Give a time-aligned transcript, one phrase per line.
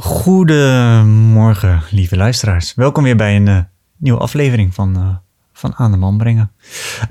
[0.00, 2.74] Goedemorgen, lieve luisteraars.
[2.74, 3.58] Welkom weer bij een uh,
[3.96, 5.08] nieuwe aflevering van, uh,
[5.52, 6.52] van Aan de Man Brengen.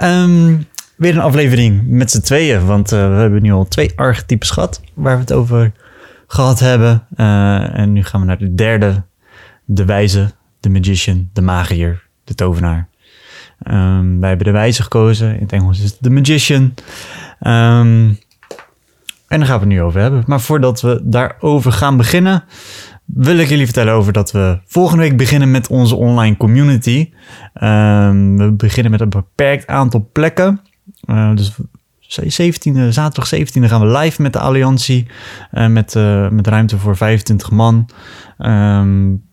[0.04, 4.50] Um, weer een aflevering met z'n tweeën, want uh, we hebben nu al twee archetypes
[4.50, 5.72] gehad waar we het over
[6.28, 7.08] gehad hebben.
[7.74, 9.04] en nu gaan we naar de derde,
[9.66, 12.90] de wijze, de magician, de magier, de tovenaar.
[13.64, 16.74] Um, wij hebben de wijze gekozen, in het Engels is het de magician.
[17.42, 18.20] Um,
[19.32, 20.24] en daar gaan we het nu over hebben.
[20.26, 22.44] Maar voordat we daarover gaan beginnen,
[23.06, 27.10] wil ik jullie vertellen over dat we volgende week beginnen met onze online community.
[27.64, 30.62] Um, we beginnen met een beperkt aantal plekken.
[31.06, 31.56] Uh, dus
[32.00, 35.08] 17, zaterdag 17 gaan we live met de Alliantie.
[35.52, 37.90] Uh, met, uh, met ruimte voor 25 man.
[38.38, 39.30] Um,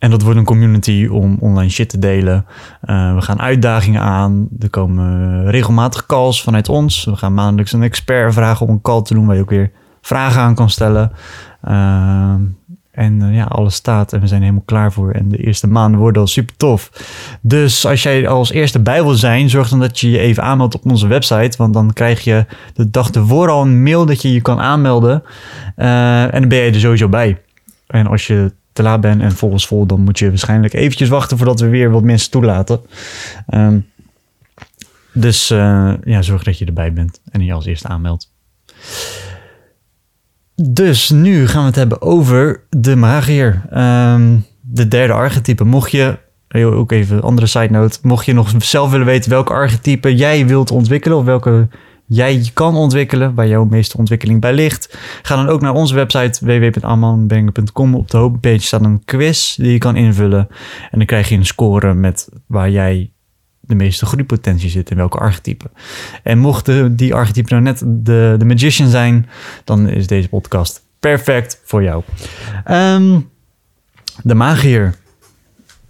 [0.00, 2.46] en dat wordt een community om online shit te delen.
[2.84, 4.48] Uh, we gaan uitdagingen aan.
[4.60, 7.04] Er komen regelmatig calls vanuit ons.
[7.04, 9.70] We gaan maandelijks een expert vragen om een call te doen waar je ook weer
[10.00, 11.12] vragen aan kan stellen.
[11.68, 12.34] Uh,
[12.90, 15.10] en uh, ja, alles staat en we zijn helemaal klaar voor.
[15.10, 16.90] En de eerste maanden worden al super tof.
[17.40, 20.74] Dus als jij als eerste bij wil zijn, zorg dan dat je je even aanmeldt
[20.74, 21.56] op onze website.
[21.56, 25.22] Want dan krijg je de dag ervoor al een mail dat je je kan aanmelden.
[25.76, 27.40] en dan ben je er sowieso bij.
[27.86, 31.36] En als je te laat ben en volgens vol, dan moet je waarschijnlijk eventjes wachten
[31.36, 32.80] voordat we weer wat mensen toelaten.
[33.54, 33.86] Um,
[35.12, 38.32] dus uh, ja, zorg dat je erbij bent en je als eerste aanmeldt.
[40.54, 43.62] Dus nu gaan we het hebben over de magier.
[43.74, 45.64] Um, de derde archetype.
[45.64, 46.18] Mocht je,
[46.54, 50.70] ook even andere side note, mocht je nog zelf willen weten welke archetype jij wilt
[50.70, 51.68] ontwikkelen of welke
[52.10, 54.98] jij kan ontwikkelen, waar jouw meeste ontwikkeling bij ligt.
[55.22, 57.94] Ga dan ook naar onze website www.ammanbrengen.com.
[57.94, 60.48] Op de homepage staat een quiz die je kan invullen.
[60.90, 63.10] En dan krijg je een score met waar jij
[63.60, 65.70] de meeste groeipotentie zit in welke archetype.
[66.22, 69.28] En mochten die archetype nou net de, de magician zijn,
[69.64, 72.02] dan is deze podcast perfect voor jou.
[72.70, 73.30] Um,
[74.22, 74.94] de magier.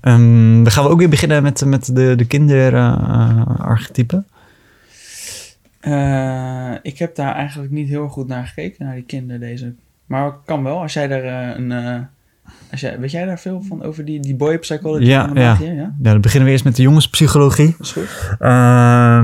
[0.03, 4.17] Um, dan gaan we ook weer beginnen met, met de, de kinderarchetype.
[4.17, 4.23] Uh,
[5.81, 9.75] uh, ik heb daar eigenlijk niet heel goed naar gekeken, naar die kinderen deze.
[10.07, 11.71] Maar kan wel, als jij daar uh, een...
[11.71, 11.97] Uh,
[12.71, 15.05] als jij, weet jij daar veel van over die, die boy psychology?
[15.05, 15.57] Ja, ja.
[15.61, 15.73] ja.
[15.73, 17.75] ja, dan beginnen we eerst met de jongenspsychologie.
[17.79, 18.37] Dat is goed.
[18.41, 19.17] Uh,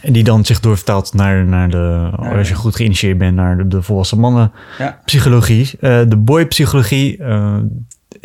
[0.00, 3.68] en die dan zich doorvertaalt naar, naar de, als je goed geïnitieerd bent, naar de,
[3.68, 4.52] de volwassen mannen
[5.04, 5.70] psychologie.
[5.80, 7.22] de boy psychologie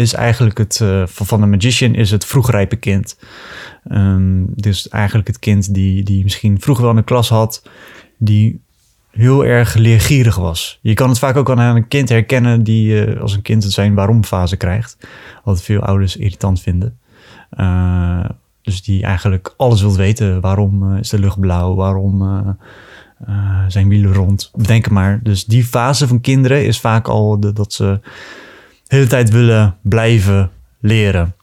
[0.01, 3.17] is eigenlijk het, uh, van de magician is het vroegrijpe kind.
[3.91, 7.63] Um, dus eigenlijk het kind die, die misschien vroeger wel in de klas had,
[8.17, 8.61] die
[9.11, 10.79] heel erg leergierig was.
[10.81, 13.71] Je kan het vaak ook aan een kind herkennen die uh, als een kind het
[13.71, 14.97] zijn waarom fase krijgt.
[15.43, 16.97] Wat veel ouders irritant vinden.
[17.59, 18.25] Uh,
[18.61, 20.41] dus die eigenlijk alles wil weten.
[20.41, 21.75] Waarom is de lucht blauw?
[21.75, 22.57] Waarom
[23.67, 24.51] zijn wielen rond?
[24.55, 25.19] Denk maar.
[25.23, 27.99] Dus die fase van kinderen is vaak al de, dat ze
[28.91, 31.35] hele tijd willen blijven leren.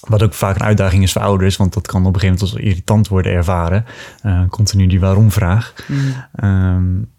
[0.00, 2.54] Wat ook vaak een uitdaging is voor ouders, want dat kan op een gegeven moment
[2.56, 3.84] als irritant worden ervaren.
[4.26, 5.74] Uh, continu die waarom-vraag.
[5.86, 6.14] Mm.
[6.44, 7.10] Um,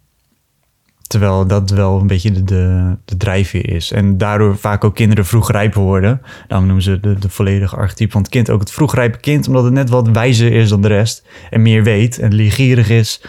[1.07, 3.91] terwijl dat wel een beetje de, de, de drijfveer is.
[3.91, 6.21] En daardoor vaak ook kinderen vroeg rijp worden.
[6.47, 9.63] Daarom noemen ze de, de volledige archetype van het kind ook het vroegrijpe kind, omdat
[9.63, 11.25] het net wat wijzer is dan de rest.
[11.49, 13.21] En meer weet en leergierig is.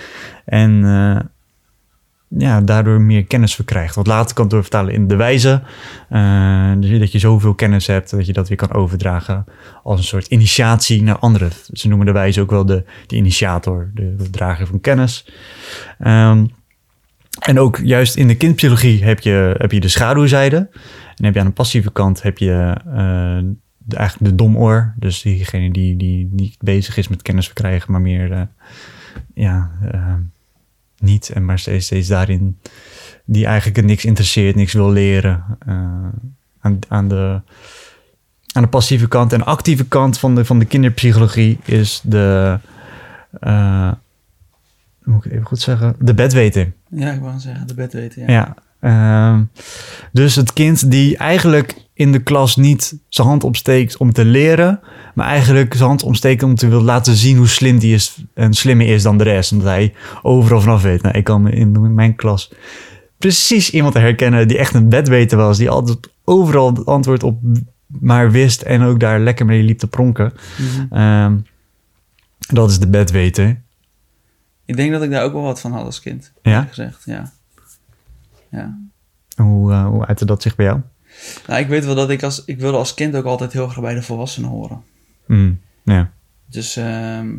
[0.44, 1.16] En uh,
[2.38, 3.94] ja, daardoor meer kennis verkrijgt.
[3.94, 5.62] Wat later kan doorvertalen in de wijze.
[6.10, 9.44] Uh, dus dat je zoveel kennis hebt dat je dat weer kan overdragen
[9.82, 11.50] als een soort initiatie naar anderen.
[11.72, 15.32] Ze noemen de wijze ook wel de, de initiator, de, drager van kennis.
[16.06, 16.50] Um,
[17.40, 20.56] en ook juist in de kindpsychologie heb je, heb je de schaduwzijde.
[21.16, 23.38] En heb je aan de passieve kant heb je uh,
[23.76, 24.94] de, eigenlijk de domoor.
[24.96, 28.42] Dus diegene die, die niet bezig is met kennis verkrijgen, maar meer uh,
[29.34, 29.70] ja,
[31.00, 31.28] niet.
[31.28, 32.58] En maar steeds, steeds daarin
[33.24, 35.44] die eigenlijk niks interesseert, niks wil leren.
[35.68, 35.74] Uh,
[36.60, 37.40] aan, aan, de,
[38.52, 42.58] aan de passieve kant en actieve kant van de, van de kinderpsychologie is de.
[43.40, 43.92] Uh,
[45.04, 45.94] moet ik het even goed zeggen?
[45.98, 46.72] De bedweter.
[46.88, 48.30] Ja, ik wou zeggen, de bedweter.
[48.30, 48.30] Ja.
[48.30, 48.56] ja.
[48.80, 49.40] Uh,
[50.12, 54.80] dus het kind die eigenlijk in de klas niet zijn hand opsteekt om te leren,
[55.14, 58.54] maar eigenlijk zijn hand opsteekt om te willen laten zien hoe slim die is en
[58.54, 59.52] slimmer is dan de rest.
[59.52, 61.02] Omdat hij overal vanaf weet.
[61.02, 62.52] Nou, ik kan in mijn klas
[63.18, 67.38] precies iemand herkennen die echt een bedweter was, die altijd overal het antwoord op
[67.86, 70.32] maar wist en ook daar lekker mee liep te pronken.
[70.58, 71.00] Mm -hmm.
[71.00, 71.46] um,
[72.48, 73.62] dat is de bedweter.
[74.64, 76.32] Ik denk dat ik daar ook wel wat van had als kind.
[76.42, 76.62] Ja?
[76.62, 77.32] Gezegd, ja.
[78.50, 78.78] ja.
[79.36, 80.80] Hoe, uh, hoe uitte dat zich bij jou?
[81.46, 82.44] Nou, ik weet wel dat ik als...
[82.44, 84.82] Ik wilde als kind ook altijd heel graag bij de volwassenen horen.
[85.26, 86.10] Mm, ja.
[86.46, 87.36] Dus um,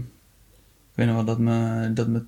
[0.92, 1.92] ik weet nog wel dat me...
[1.94, 2.24] Dat me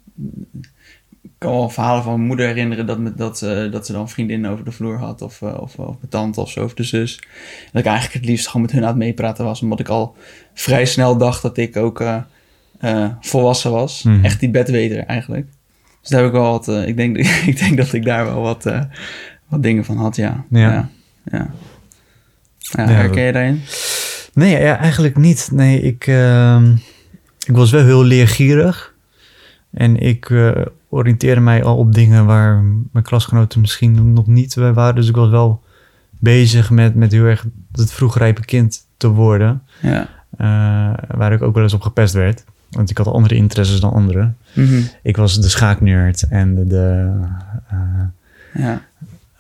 [1.44, 4.52] kan wel verhalen van mijn moeder herinneren dat, met, dat, eh, dat ze dan vriendinnen
[4.52, 5.22] over de vloer had.
[5.22, 7.16] Of, eh, of, of mijn tante of zo, of de zus.
[7.16, 9.62] En dat ik eigenlijk het liefst gewoon met hun aan het meepraten was.
[9.62, 10.16] Omdat ik al
[10.54, 12.02] vrij snel dacht dat ik ook
[12.80, 14.04] eh, volwassen was.
[14.04, 14.26] Mhm.
[14.26, 15.48] Echt die bedweter eigenlijk.
[16.02, 16.68] Dus daar heb ik wel wat...
[16.68, 17.18] ik, denk,
[17.52, 18.64] ik denk dat ik daar wel wat,
[19.48, 20.46] wat dingen van had, ja.
[20.50, 20.60] Ja.
[20.60, 20.90] Ja,
[21.32, 21.52] ja.
[22.58, 23.62] Ja, herken je daarin?
[24.34, 25.50] Nee, ja, eigenlijk niet.
[25.52, 26.72] Nee, ik, ehm,
[27.46, 28.94] ik was wel heel leergierig.
[29.72, 30.52] En ik eh,
[30.90, 34.96] oriënteerde mij al op dingen waar mijn klasgenoten misschien nog niet bij waren.
[34.96, 35.64] Dus ik was wel
[36.10, 39.62] bezig met, met heel erg het vroegrijpe kind te worden.
[39.82, 40.08] Ja.
[40.38, 42.44] eh, waar ik ook wel eens op gepest werd.
[42.70, 44.38] Want ik had andere interesses dan anderen.
[44.54, 44.82] Mhm.
[45.02, 46.68] Ik was de schaaknerd en de...
[46.68, 47.14] de
[47.68, 47.78] eh,
[48.54, 48.82] ja.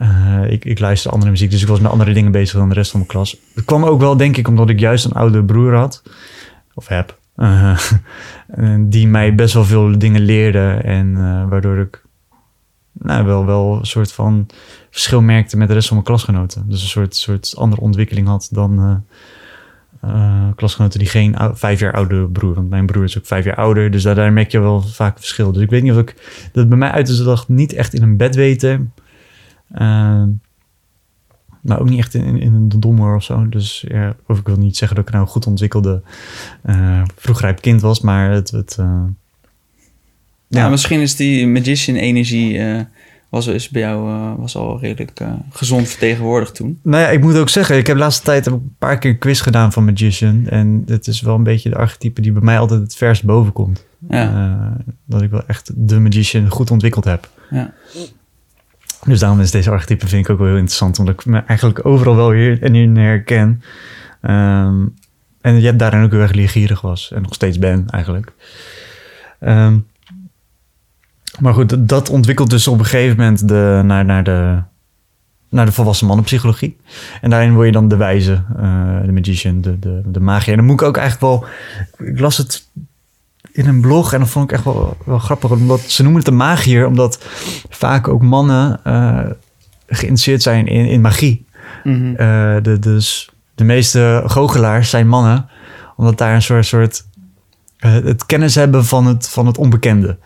[0.03, 2.75] Eh, ik, ik luisterde andere muziek, dus ik was met andere dingen bezig dan de
[2.75, 3.37] rest van mijn klas.
[3.55, 6.03] Het kwam ook wel, denk ik, omdat ik juist een oude broer had.
[6.73, 7.17] Of heb.
[7.35, 7.79] eh,
[8.47, 10.69] en die mij best wel veel dingen leerde.
[10.83, 12.03] En eh, waardoor ik
[12.93, 14.47] nou, wel, wel een soort van
[14.89, 16.65] verschil merkte met de rest van mijn klasgenoten.
[16.67, 18.95] Dus een soort, soort andere ontwikkeling had dan eh,
[20.09, 22.53] eh, klasgenoten die geen vijf jaar oude broer.
[22.53, 23.91] Want mijn broer is ook vijf jaar ouder.
[23.91, 25.51] Dus daar, daar merk je wel vaak verschil.
[25.51, 26.15] Dus ik weet niet of ik
[26.51, 28.93] dat bij mij uit is dag niet echt in een bed weten.
[29.73, 30.29] Ehm,
[31.61, 33.49] maar ook niet echt in, in, een dommer of zo.
[33.49, 36.01] Dus ja, of ik wil niet zeggen dat ik nou een goed ontwikkelde
[36.61, 38.51] eh vroegrijp kind was, maar het.
[38.51, 39.03] het eh,
[40.47, 42.81] Ja, ja, misschien is die magician-energie eh,
[43.29, 46.79] was, is bij jou was al redelijk gezond vertegenwoordigd toen.
[46.81, 49.17] Nou ja, ik moet ook zeggen, ik heb de laatste tijd een paar keer een
[49.17, 50.47] quiz gedaan van Magician.
[50.47, 53.53] En het is wel een beetje de archetype die bij mij altijd het verst boven
[53.53, 53.85] komt.
[54.09, 57.29] Ja, dat ik wel echt de Magician goed ontwikkeld heb.
[57.49, 57.73] ja.
[59.05, 60.99] Dus daarom is deze archetype vind ik ook wel heel interessant.
[60.99, 63.61] Omdat ik me eigenlijk overal wel weer en in herken.
[64.21, 64.85] Ehm,
[65.41, 67.11] en je hebt daarin ook heel erg leergierig was.
[67.11, 68.33] En nog steeds ben eigenlijk.
[69.39, 69.77] Ehm,
[71.39, 74.61] maar goed, dat- ontwikkelt dus op een gegeven moment de, naar, naar, de,
[75.49, 76.77] naar de volwassen mannenpsychologie.
[77.21, 80.19] En daarin word je dan de wijze, eh, de magician, de, de, de.
[80.45, 81.45] En dan moet ik ook eigenlijk wel...
[82.07, 82.69] Ik las het
[83.51, 85.51] in een blog en dat vond ik echt wel, wel grappig.
[85.51, 87.25] Omdat ze noemen het een magier, omdat
[87.69, 89.19] vaak ook mannen eh,
[89.87, 91.45] geïnteresseerd zijn in, in magie.
[91.83, 92.15] Mhm.
[92.15, 95.49] Eh, de, dus de meeste goochelaars zijn mannen,
[95.95, 97.05] omdat daar een soort, soort
[97.77, 100.17] eh, het kennis hebben van het, van het onbekende.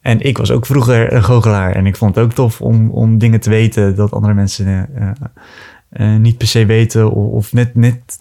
[0.00, 3.18] En ik was ook vroeger een goochelaar en ik vond het ook tof om, om
[3.18, 4.88] dingen te weten dat andere mensen
[6.18, 8.18] niet per se weten of, of net, net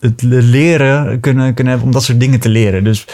[0.00, 2.84] het le- leren kunnen, kunnen hebben om dat soort dingen te leren.
[2.84, 3.04] Dus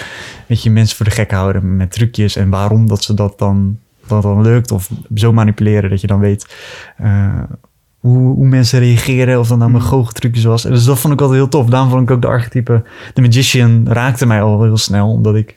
[0.46, 3.78] weet je, mensen voor de gek houden met trucjes en waarom dat ze dat dan,
[4.06, 6.54] dat dan lukt of zo manipuleren dat je dan weet
[6.96, 7.42] eh,
[7.98, 9.92] hoe, hoe mensen reageren of dat nou mijn Mhm.
[9.92, 10.64] goocheltrucjes was.
[10.64, 11.66] En dus dat vond ik altijd heel tof.
[11.66, 12.82] Daarom vond ik ook de archetype,
[13.14, 15.54] de magician raakte mij al heel snel, omdat ik,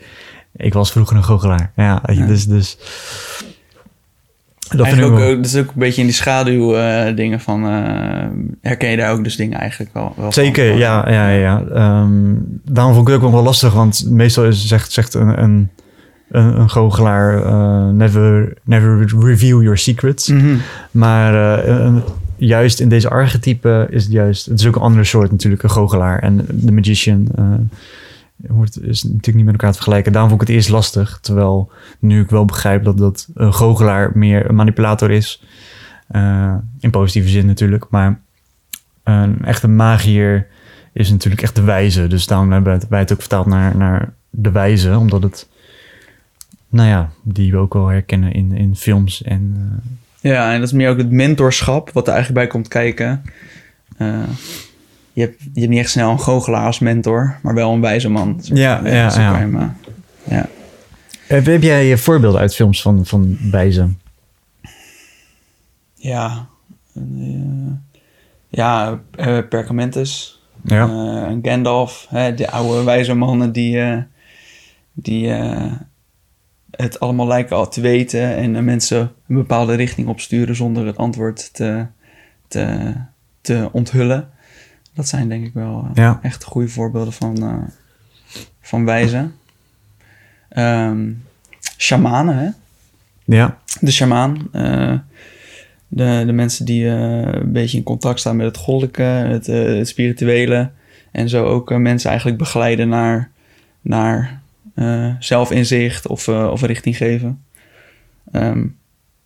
[0.55, 1.71] ik was vroeger een goochelaar.
[1.75, 2.25] Ja, Ja.
[2.25, 2.77] dus, dus
[4.69, 7.63] dat Eigenlijk ook, ook, dat is ook een beetje in die schaduw eh, dingen van...
[7.65, 8.27] eh,
[8.61, 10.33] herken je daar ook dus dingen eigenlijk wel, wel van?
[10.43, 11.63] Zeker, ja, ja, ja.
[11.73, 12.11] Ehm,
[12.65, 15.69] daarom vond ik het ook wel lastig, want meestal is, zegt, zegt een, een,
[16.31, 20.27] een, een goochelaar eh, never, never reveal your secrets.
[20.27, 20.55] Mhm.
[20.91, 22.01] Maar eh, een-
[22.35, 25.69] juist in deze archetype is het juist, het is ook een andere soort natuurlijk, een
[25.69, 27.27] goochelaar en de magician.
[28.47, 30.11] Wordt, is natuurlijk niet met elkaar te vergelijken.
[30.11, 34.11] Daarom vond ik het eerst lastig, terwijl nu ik wel begrijp dat, dat een goochelaar
[34.17, 35.43] meer een manipulator is.
[36.07, 38.19] Eh, in positieve zin natuurlijk, maar
[39.03, 40.47] een echte magier
[40.93, 42.07] is natuurlijk echt de wijze.
[42.07, 45.47] Dus daarom hebben wij het- ook vertaald naar, naar de wijze, omdat het,
[46.69, 49.53] nou ja, die we ook wel herkennen in, in films en...
[50.21, 53.21] eh, Ja, en dat is meer ook het mentorschap wat er eigenlijk bij komt kijken.
[53.97, 54.19] Eh,
[55.19, 58.09] je, hebt, je hebt niet echt snel een goochelaar als mentor, maar wel een wijze
[58.09, 58.39] man.
[58.43, 59.35] Ja, ja, ja.
[59.35, 59.67] hem, eh,
[60.23, 60.47] ja.
[61.27, 63.89] Heb, heb jij voorbeelden uit films van, van wijze?
[65.93, 66.47] Ja,
[66.93, 67.01] eh,
[68.49, 70.83] ja eh, Perkamentus, Ja.
[70.87, 73.97] eh, Gandalf, hè, de oude wijze mannen die, eh,
[74.93, 75.71] die eh,
[76.71, 80.97] het allemaal lijken al te weten en eh, mensen een bepaalde richting opsturen zonder het
[80.97, 81.85] antwoord te,
[82.47, 82.93] te,
[83.41, 84.29] te onthullen.
[84.99, 86.19] Dat zijn denk ik wel eh, Ja.
[86.21, 87.53] echt goede voorbeelden van, eh
[88.61, 89.35] van wijzen.
[90.49, 91.11] Ehm
[91.77, 92.49] shamanen, hè?
[93.35, 93.57] ja.
[93.81, 94.47] de shamaan.
[94.51, 94.97] eh,
[95.87, 100.71] de, de mensen die een beetje in contact staan met het goddelijke, het, het spirituele.
[101.11, 103.31] En zo ook mensen eigenlijk begeleiden naar,
[103.81, 104.41] naar
[105.19, 107.43] zelfinzicht of, of richting geven.
[108.31, 108.65] Ehm,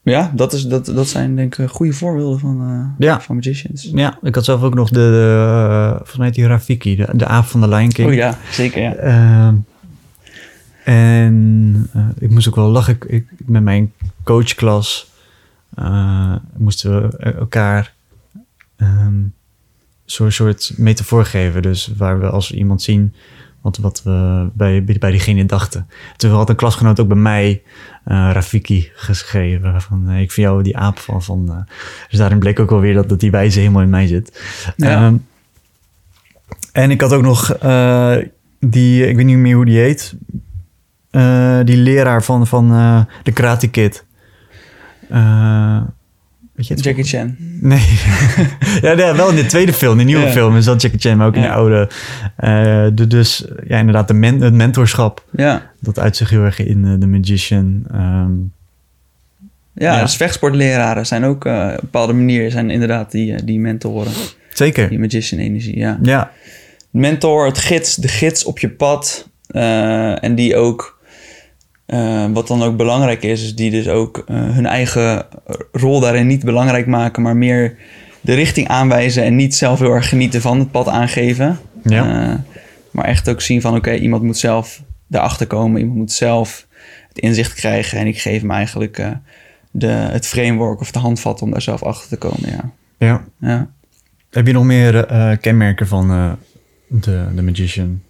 [0.03, 3.21] ja, dat, is, dat, dat zijn denk ik goede voorbeelden van, eh, Ja.
[3.21, 3.89] van magicians.
[3.93, 5.35] Ja, ik had zelf ook nog de, de
[5.89, 8.07] eh, volgens mij die Rafiki, de, de aap van de Lion King.
[8.07, 8.93] Oh ja, zeker ja.
[8.95, 9.55] Ehm,
[10.83, 12.93] En eh, ik moest ook wel lachen.
[12.93, 13.91] Ik, ik- met mijn
[14.23, 15.11] coachklas
[16.57, 17.93] moesten we elkaar
[18.75, 19.13] ehm
[20.05, 21.61] zo'n soort metafoor geven.
[21.61, 23.13] Dus waar we als we iemand zien
[23.63, 25.87] wat, wat we bij, bij diegene dachten.
[26.17, 27.61] Toen had een klasgenoot ook bij mij
[28.03, 29.81] eh, Rafiki geschreven.
[29.81, 31.23] Van, eh, ik vind jou die aap van.
[31.23, 31.75] van eh.
[32.09, 34.41] dus daarin bleek ook alweer dat, dat die wijze helemaal in mij zit.
[34.75, 35.05] Ja.
[35.05, 35.15] Ehm,
[36.71, 37.57] en ik had ook nog
[38.59, 40.15] die, ik weet niet meer hoe die heet.
[41.65, 42.67] Die leraar van, van
[43.23, 44.05] de Karate Kid.
[46.69, 46.97] Weet je het?
[46.97, 47.35] Jackie Chan.
[47.71, 47.99] Nee.
[48.81, 50.31] ja, wel in de tweede film, de nieuwe Ja.
[50.31, 51.89] film is dat Jackie Chan, maar ook in de oude.
[52.35, 55.25] Eh, de, dus ja, inderdaad, de men, het mentorschap.
[55.31, 55.71] Ja.
[55.79, 57.83] Dat uit zich heel erg in eh, The Magician.
[57.91, 58.31] Ehm,
[59.75, 64.11] Ja, dus vechtsportleraren zijn ook eh, op een bepaalde manier zijn inderdaad die, die mentoren.
[64.53, 64.89] zeker.
[64.89, 65.99] Die magician energie, ja.
[66.01, 66.31] Ja,
[66.91, 69.29] mentor, het gids, de gids op je pad.
[70.21, 70.92] en die ook,
[71.85, 75.25] eh, wat dan ook belangrijk is, is die dus ook eh, hun eigen
[75.71, 77.77] rol daarin niet belangrijk maken, maar meer
[78.21, 81.59] de richting aanwijzen en niet zelf heel erg genieten van het pad aangeven.
[81.83, 82.29] Ja.
[82.29, 82.35] Eh,
[82.91, 86.67] maar echt ook zien van, oké, iemand moet zelf daarachter komen, iemand moet zelf
[87.07, 89.05] het inzicht krijgen en ik geef hem eigenlijk
[89.71, 92.71] de, het framework of de handvat om daar zelf achter te komen, ja.
[92.97, 93.23] ja.
[93.39, 93.69] Ja.
[94.29, 95.07] Heb je nog meer
[95.41, 96.37] kenmerken van
[96.87, 98.01] de, de Magician?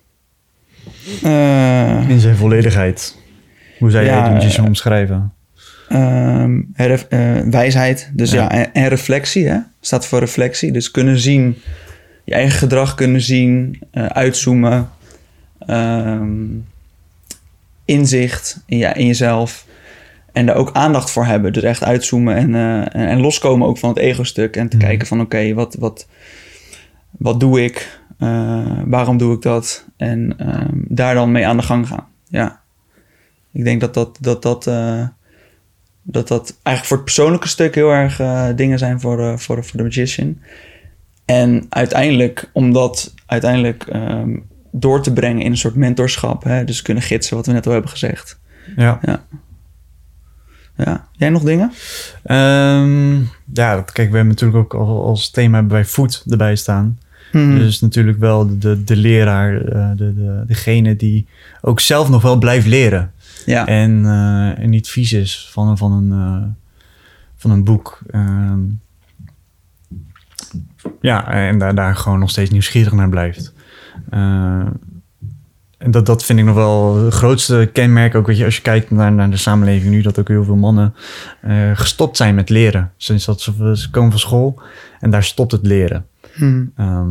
[2.07, 3.21] In zijn volledigheid.
[3.83, 5.33] Hoe zou Ja, de Magician eh, omschrijven?
[5.87, 8.41] Eh, wijsheid, dus Ja.
[8.41, 9.57] ja, en, en reflectie, hè?
[9.81, 10.71] staat voor reflectie.
[10.71, 11.57] Dus kunnen zien,
[12.23, 14.89] je eigen gedrag kunnen zien, eh, uitzoomen,
[15.59, 16.33] ehm,
[17.85, 19.65] inzicht in, je, in jezelf
[20.31, 21.53] en daar ook aandacht voor hebben.
[21.53, 24.85] Dus echt uitzoomen en, eh, en, en loskomen ook van het ego-stuk en te Mhm.
[24.85, 26.07] kijken van oké, wat, wat,
[27.11, 28.01] wat doe ik?
[28.85, 29.85] Waarom doe ik dat?
[29.97, 32.05] En ehm, daar dan mee aan de gang gaan.
[32.27, 32.61] Ja,
[33.53, 35.07] ik denk dat dat, dat, dat eh,
[36.03, 39.63] dat dat eigenlijk voor het persoonlijke stuk heel erg eh, dingen zijn voor, eh, voor,
[39.65, 40.37] voor de magician.
[41.25, 44.37] En uiteindelijk, om dat uiteindelijk ehm,
[44.71, 47.71] door te brengen in een soort mentorschap, hè, dus kunnen gidsen, wat we net al
[47.71, 48.39] hebben gezegd.
[48.75, 48.99] Ja.
[50.77, 51.07] Ja.
[51.11, 51.71] Jij nog dingen?
[52.23, 53.15] Ehm,
[53.53, 56.99] ja, kijk, we hebben natuurlijk ook al, als thema wij voet erbij staan.
[57.31, 57.57] Hmm.
[57.57, 59.51] Dus natuurlijk wel de, de, de leraar,
[59.95, 61.27] de, de, degene die
[61.61, 63.12] ook zelf nog wel blijft leren.
[63.45, 63.67] Ja.
[63.67, 66.49] En, eh, en niet vies is van, van, een, eh,
[67.35, 67.99] van een boek.
[68.07, 68.59] Ehm,
[71.01, 73.53] ja, en daar, daar gewoon nog steeds nieuwsgierig naar blijft.
[74.09, 74.65] Eh,
[75.77, 78.15] en dat, dat vind ik nog wel het grootste kenmerk.
[78.15, 80.55] Ook weet je, als je kijkt naar, naar de samenleving nu, dat ook heel veel
[80.55, 80.95] mannen
[81.41, 82.91] eh, gestopt zijn met leren.
[82.97, 84.61] Sinds dat ze, ze komen van school
[84.99, 86.05] en daar stopt het leren.
[86.33, 86.71] Hmm.
[86.75, 87.09] Ehm,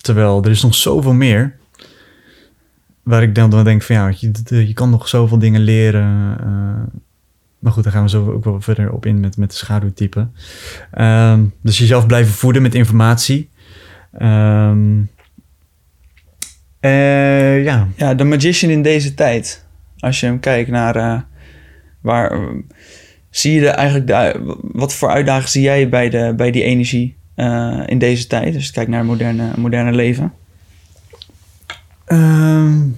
[0.00, 1.56] terwijl er is nog zoveel meer.
[3.04, 6.36] Waar ik dan, denk van ja, je, je kan nog zoveel dingen leren.
[6.40, 6.96] eh,
[7.58, 10.28] maar goed, daar gaan we zo ook wel verder op in met, met de schaduwtype.
[10.90, 13.50] Ehm, dus jezelf blijven voeden met informatie.
[14.12, 15.02] Ehm,
[16.80, 19.66] eh, ja, ja, de magician in deze tijd.
[19.98, 21.20] Als je hem kijkt naar eh,
[22.00, 22.38] waar...
[23.30, 27.16] zie je eigenlijk wat voor uitdagingen zie jij bij, de, bij die energie
[27.86, 28.52] in deze tijd?
[28.52, 30.32] Dus kijk naar het moderne, moderne leven.
[32.04, 32.88] Ehm,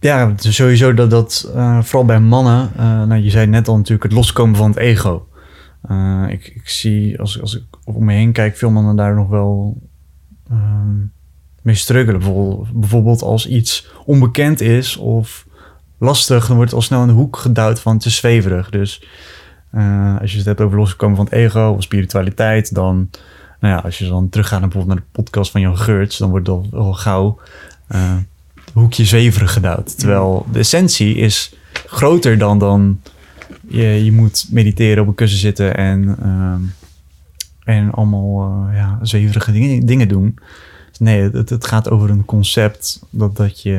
[0.00, 4.02] ja, sowieso dat dat eh, vooral bij mannen, eh, nou, je zei net al natuurlijk
[4.02, 5.28] het loskomen van het ego.
[5.82, 9.28] Eh, ik, ik zie als, als ik om me heen kijk, veel mannen daar nog
[9.28, 9.82] wel
[10.50, 10.96] ehm,
[11.62, 12.20] mee struggelen.
[12.74, 15.46] Bijvoorbeeld, als iets onbekend is of
[15.98, 18.70] lastig, dan wordt het al snel in de hoek gedouwd van is zweverig.
[18.70, 19.06] Dus
[20.20, 23.10] als je het hebt over loskomen van het ego of spiritualiteit, dan
[23.60, 26.30] nou ja, als je dan teruggaat naar bijvoorbeeld naar de podcast van Jan Geurts, dan
[26.30, 27.38] wordt dat al gauw
[27.86, 28.16] eh,
[28.72, 29.98] hoekje zweverig gedouwd.
[29.98, 31.54] Terwijl de essentie is
[31.86, 33.00] groter dan, dan
[33.68, 36.60] je, je moet mediteren, op een kussen zitten en, ehm,
[37.64, 40.38] en allemaal eh, ja, zweverige dingen, dingen doen.
[40.98, 43.70] Nee, het, het gaat over een concept dat, dat, je,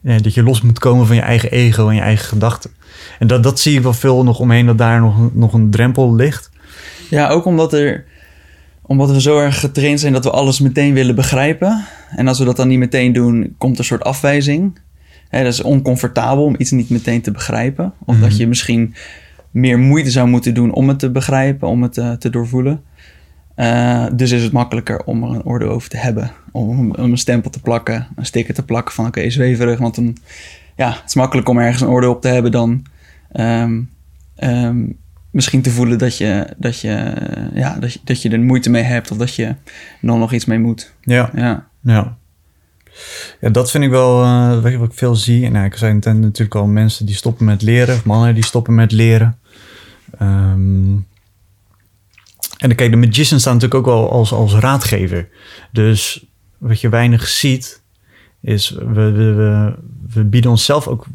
[0.00, 2.70] ja, dat je los moet komen van je eigen ego en je eigen gedachten.
[3.18, 6.14] En dat, dat zie ik wel veel nog omheen, dat daar nog, nog een drempel
[6.14, 6.50] ligt.
[7.10, 8.04] Ja, ook omdat, er,
[8.90, 11.84] omdat we zo erg getraind zijn dat we alles meteen willen begrijpen.
[12.16, 14.78] En als we dat dan niet meteen doen, komt er een soort afwijzing.
[15.30, 17.92] Dat is oncomfortabel om iets niet meteen te begrijpen.
[18.04, 18.22] Of Mhm.
[18.24, 18.94] dat je misschien
[19.50, 22.80] meer moeite zou moeten doen om het te begrijpen, om het eh, te doorvoelen.
[23.54, 26.30] Eh, dus is het makkelijker om er een oordeel over te hebben.
[26.52, 29.78] Om, om een stempel te plakken, een sticker te plakken van oké, zweverig.
[29.78, 30.16] Want dan,
[30.76, 32.84] ja, het is makkelijk om ergens een oordeel op te hebben dan
[33.32, 33.80] ehm,
[34.36, 34.84] ehm,
[35.30, 38.70] misschien te voelen dat je, dat, je, eh, ja, dat, je, dat je er moeite
[38.70, 39.56] mee hebt of dat je er
[40.00, 40.94] nog iets mee moet.
[41.02, 42.18] Ja, Ja, ja.
[43.40, 45.44] Ja, dat vind ik wel uh, wat ik veel zie.
[45.44, 48.74] En nou, ik zei natuurlijk al mensen die stoppen met leren, of mannen die stoppen
[48.74, 49.38] met leren.
[50.22, 51.06] Um,
[52.58, 55.28] en kijk, de magician staat natuurlijk ook wel als, als raadgever.
[55.72, 56.26] Dus
[56.58, 57.82] wat je weinig ziet,
[58.40, 59.74] is we, we, we,
[60.14, 61.06] we bieden onszelf ook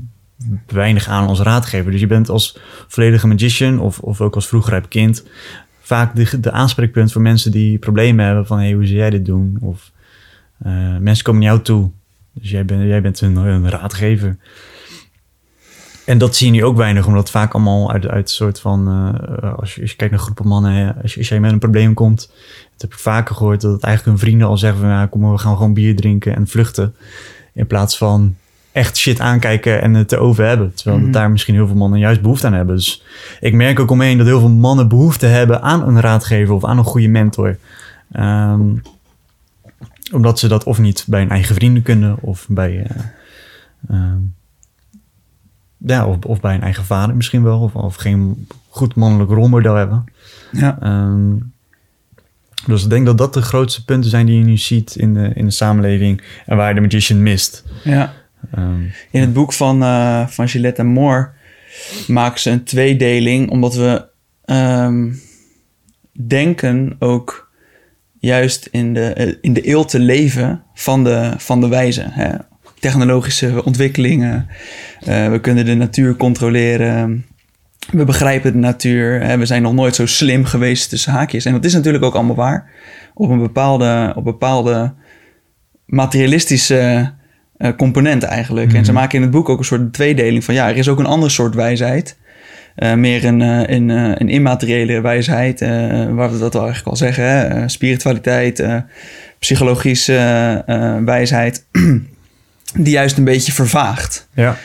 [0.68, 1.92] weinig aan als raadgever.
[1.92, 5.24] Dus je bent als volledige magician of, of ook als vroegrijp kind
[5.86, 9.26] vaak de, de aanspreekpunt voor mensen die problemen hebben van hey, hoe zou jij dit
[9.26, 9.58] doen?
[9.62, 9.92] Of
[10.66, 11.92] uh, mensen komen naar jou toe.
[12.34, 14.38] Dus jij, bent jij bent een, een, raadgever.
[16.06, 18.90] En dat zie je nu ook weinig, omdat vaak allemaal uit, uit een soort van,
[19.44, 22.32] uh, als, je, kijkt naar groepen mannen, als, je, als jij met een probleem komt,
[22.72, 25.32] dat heb ik vaker gehoord, dat het eigenlijk hun vrienden al zeggen van, ja, kom
[25.32, 26.96] we gaan gewoon bier drinken en vluchten.
[27.54, 28.36] In plaats van
[28.76, 30.74] echt shit aankijken en het erover hebben.
[30.74, 32.76] Terwijl mm daar misschien heel veel mannen juist behoefte aan hebben.
[32.76, 33.04] Dus
[33.40, 36.78] ik merk ook omheen dat heel veel mannen behoefte hebben aan een raadgever of aan
[36.78, 37.58] een goede mentor.
[38.20, 38.82] Um,
[40.12, 42.88] omdat ze dat of niet bij hun eigen vrienden kunnen of bij,
[43.92, 44.14] uh,
[45.78, 47.60] ja, of, of, bij een eigen vader misschien wel.
[47.60, 50.04] Of, of geen goed mannelijk rolmodel hebben.
[50.52, 50.78] Ja.
[50.84, 51.54] Um,
[52.66, 55.32] dus ik denk dat dat de grootste punten zijn die je nu ziet in de,
[55.34, 57.64] in de samenleving en waar de magician mist.
[57.84, 58.14] Ja.
[58.58, 61.30] Um, in het boek van, uh, van Gillette Moore
[62.08, 64.06] maken ze een tweedeling, omdat we
[64.46, 65.22] um,
[66.28, 67.52] denken ook
[68.20, 72.06] juist in de, in de eeuw te leven van de, van de wijze.
[72.10, 72.30] Hè?
[72.80, 74.48] Technologische ontwikkelingen,
[75.08, 77.26] uh, we kunnen de natuur controleren.
[77.92, 79.22] We begrijpen de natuur.
[79.22, 79.38] Hè?
[79.38, 81.46] We zijn nog nooit zo slim geweest tussen haakjes.
[81.46, 82.70] En dat is natuurlijk ook allemaal waar.
[83.14, 84.94] Op een bepaalde, op bepaalde
[85.86, 87.14] materialistische
[87.58, 88.74] uh, component eigenlijk.
[88.74, 89.00] En ze mhm.
[89.00, 90.54] maken in het boek ook een soort tweedeling van...
[90.54, 92.18] ja, er is ook een ander soort wijsheid.
[92.76, 93.40] Uh, meer een,
[93.74, 95.60] een, een immateriële wijsheid,
[96.10, 97.24] waar we dat al eigenlijk al zeggen.
[97.24, 97.70] Hè?
[97.70, 98.64] spiritualiteit,
[99.40, 100.64] psychologische
[101.06, 101.66] wijsheid...
[102.78, 104.28] die juist een beetje vervaagt.
[104.34, 104.58] Ja.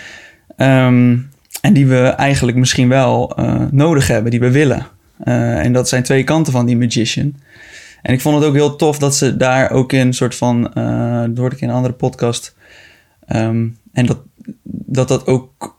[0.87, 1.29] Um,
[1.61, 3.37] en die we eigenlijk misschien wel
[3.71, 4.87] nodig hebben, die we willen.
[5.25, 7.35] en dat zijn twee kanten van die magician.
[8.03, 10.71] En ik vond het ook heel tof dat ze daar ook in een soort van,
[10.75, 12.55] uh, dat hoorde ik in een andere podcast,
[13.36, 14.19] um, en dat,
[14.62, 15.78] dat dat ook,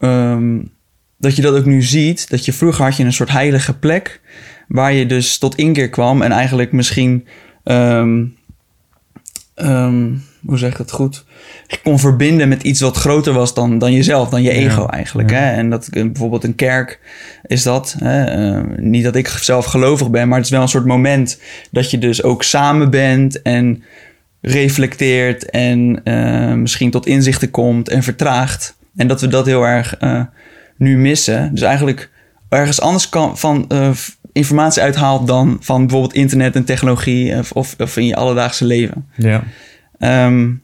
[0.00, 0.70] um,
[1.18, 4.20] dat je dat ook nu ziet, dat je vroeger had je een soort heilige plek,
[4.68, 7.26] waar je dus tot inkeer kwam en eigenlijk misschien,
[7.64, 8.36] um,
[10.46, 11.24] hoe zeg ik dat goed,
[11.66, 15.30] je kon verbinden met iets wat groter was dan, dan jezelf, dan je ego eigenlijk.
[15.30, 15.50] Hè?
[15.52, 17.00] En dat bijvoorbeeld een kerk
[17.46, 17.96] is dat.
[17.98, 18.38] Hè?
[18.56, 21.90] Uh, niet dat ik zelf gelovig ben, maar het is wel een soort moment dat
[21.90, 23.82] je dus ook samen bent en
[24.42, 28.76] reflecteert en uh, misschien tot inzichten komt en vertraagt.
[28.96, 30.22] En dat we dat heel erg uh,
[30.76, 31.50] nu missen.
[31.54, 32.10] Dus eigenlijk
[32.48, 33.90] ergens anders kan van uh,
[34.32, 39.06] informatie uithaalt dan van bijvoorbeeld internet en technologie of, of, in je alledaagse leven.
[39.16, 39.44] Ja.
[40.26, 40.62] Um,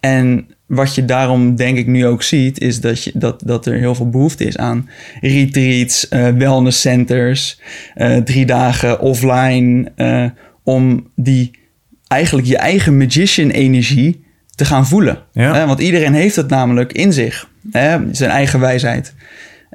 [0.00, 3.74] en wat je daarom denk ik nu ook ziet, is dat, je, dat, dat er
[3.74, 4.88] heel veel behoefte is aan
[5.20, 7.60] retreats, uh, wellness centers,
[7.96, 10.24] uh, drie dagen offline, uh,
[10.62, 11.58] om die
[12.06, 15.18] eigenlijk je eigen magician energie te gaan voelen.
[15.32, 15.66] Ja.
[15.66, 17.98] want iedereen heeft het namelijk in zich, hè?
[18.14, 19.14] zijn eigen wijsheid.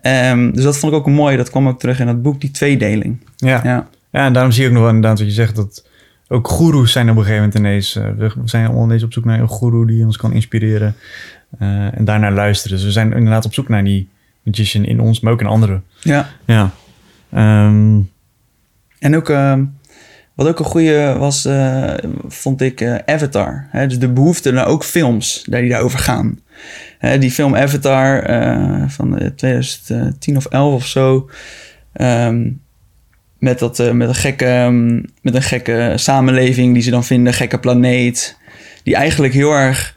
[0.04, 2.52] Um, dus dat vond ik ook mooi, dat kwam ook terug in dat boek, die
[2.52, 3.18] tweedeling.
[3.36, 3.88] Ja, ja.
[4.12, 5.90] ja en daarom zie ik ook nog inderdaad wat je zegt, dat
[6.28, 7.96] ook goeroes zijn op een gegeven moment ineens.
[7.96, 10.96] Uh, we zijn allemaal ineens op zoek naar een goeroe die ons kan inspireren.
[11.60, 12.78] Uh, en daarnaar luisteren.
[12.78, 14.10] Dus we zijn inderdaad op zoek naar die
[14.44, 15.84] magician in ons, maar ook in anderen.
[16.00, 16.30] Ja.
[16.46, 16.72] ja.
[17.66, 18.10] Um,
[19.00, 19.54] en ook, uh,
[20.44, 21.94] wat ook een goede was, uh,
[22.28, 23.68] vond ik Avatar.
[23.70, 23.88] Hè?
[23.88, 26.40] Dus de behoefte naar ook films die daarover gaan.
[26.98, 28.24] Hè, die film Avatar
[28.90, 31.30] van 2010 of 11 of zo.
[31.94, 32.62] Um,
[33.40, 37.60] met, dat, met, een gekke, um, met een gekke samenleving die ze dan vinden, gekke
[37.60, 38.38] planeet.
[38.84, 39.96] Die eigenlijk heel erg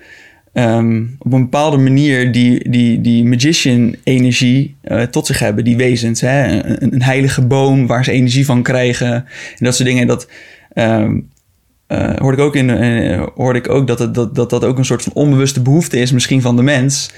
[0.54, 6.20] um, op een bepaalde manier die, die, die magician-energie uh, tot zich hebben, die wezens.
[6.20, 6.62] Hè?
[6.62, 9.12] Een, een, heilige boom waar ze energie van krijgen
[9.58, 10.06] en dat soort dingen.
[10.06, 10.28] Dat
[10.74, 11.28] um,
[11.88, 12.70] uh, hoorde, ik ook in,
[13.34, 16.12] hoorde ik ook dat, het, dat, dat dat ook een soort van onbewuste behoefte is,
[16.12, 17.10] misschien van de mens.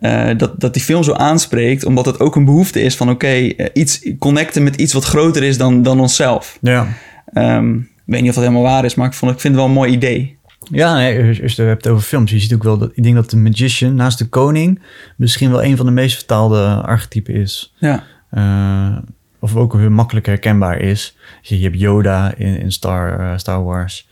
[0.00, 3.26] Uh, dat, dat die film zo aanspreekt, omdat het ook een behoefte is van oké,
[3.26, 6.58] okay, iets connecten met iets wat groter is dan, dan onszelf.
[6.60, 6.88] Ja.
[7.34, 9.62] Um, ik weet niet of dat helemaal waar is, maar ik, vond, ik vind het
[9.62, 10.37] wel een mooi idee.
[10.70, 13.14] Ja, nee, als je het hebt over films, je ziet ook wel dat ik denk
[13.14, 14.80] dat de magician naast de koning
[15.16, 17.74] misschien wel een van de meest vertaalde archetypen is.
[17.78, 18.04] Ja.
[18.32, 18.98] Uh,
[19.38, 21.16] of ook heel makkelijk herkenbaar is.
[21.42, 24.08] Je, je hebt Yoda in, in Star, Star Wars.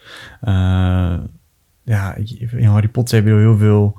[1.84, 2.16] ja,
[2.56, 3.98] in Harry Potter heb je heel veel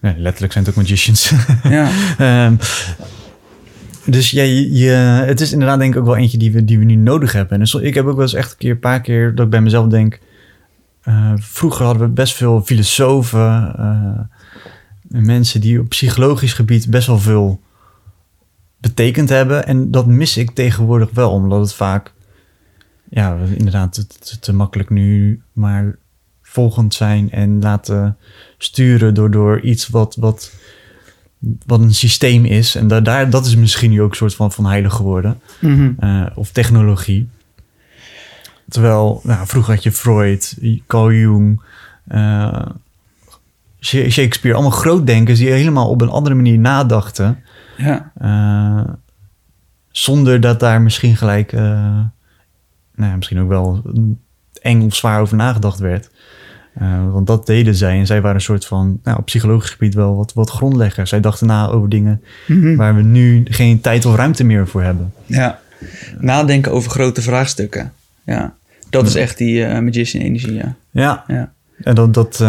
[0.00, 1.32] letterlijk zijn het ook magicians.
[1.62, 2.46] Ja.
[2.46, 2.58] um,
[4.04, 4.90] dus ja, je,
[5.26, 7.52] het is inderdaad denk ik ook wel eentje die we, die we nu nodig hebben.
[7.52, 9.50] En dus ik heb ook wel eens echt een keer, een paar keer dat ik
[9.50, 10.18] bij mezelf denk...
[11.08, 14.20] eh, vroeger hadden we best veel filosofen, eh,
[15.22, 17.60] mensen die op psychologisch gebied best wel veel
[18.80, 19.66] betekend hebben.
[19.66, 22.12] En dat mis ik tegenwoordig wel, omdat het vaak,
[23.08, 25.96] ja, we inderdaad te, te, te makkelijk nu maar
[26.42, 28.16] volgend zijn en laten
[28.58, 30.52] sturen door, door iets wat, wat,
[31.66, 32.74] wat een systeem is.
[32.74, 35.40] En daar, daar, dat is misschien nu ook een soort van, van heilig geworden.
[35.60, 35.92] Mhm.
[35.98, 37.28] Eh, of technologie.
[38.68, 41.60] Terwijl, nou, vroeger had je Freud, Carl Jung,
[42.08, 42.66] eh,
[43.80, 47.38] Sha- Shakespeare, allemaal grootdenkers die helemaal op een andere manier nadachten.
[47.76, 48.12] Ja.
[48.18, 48.92] eh,
[49.90, 51.60] zonder dat daar misschien gelijk, eh,
[52.94, 53.82] nou ja, misschien ook wel
[54.62, 56.10] eng of zwaar over nagedacht werd.
[57.10, 57.98] Want dat deden zij.
[57.98, 61.10] En zij waren een soort van, nou, op psychologisch gebied wel wat, wat grondleggers.
[61.10, 62.76] Zij dachten na over dingen Mhm.
[62.76, 65.12] waar we nu geen tijd of ruimte meer voor hebben.
[65.26, 65.58] ja.
[66.18, 67.92] Nadenken over grote vraagstukken.
[68.24, 68.54] Ja.
[68.90, 70.74] Dat is echt die eh, magician energie, ja.
[70.90, 71.52] Ja, Ja.
[71.78, 72.46] En dat, dat, eh,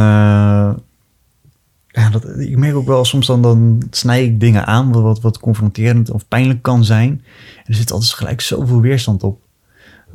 [1.87, 5.21] ja, dat, ik merk ook wel soms dan, dan snij ik dingen aan wat, wat,
[5.21, 7.09] wat confronterend of pijnlijk kan zijn.
[7.57, 9.41] En er zit altijd gelijk zoveel weerstand op.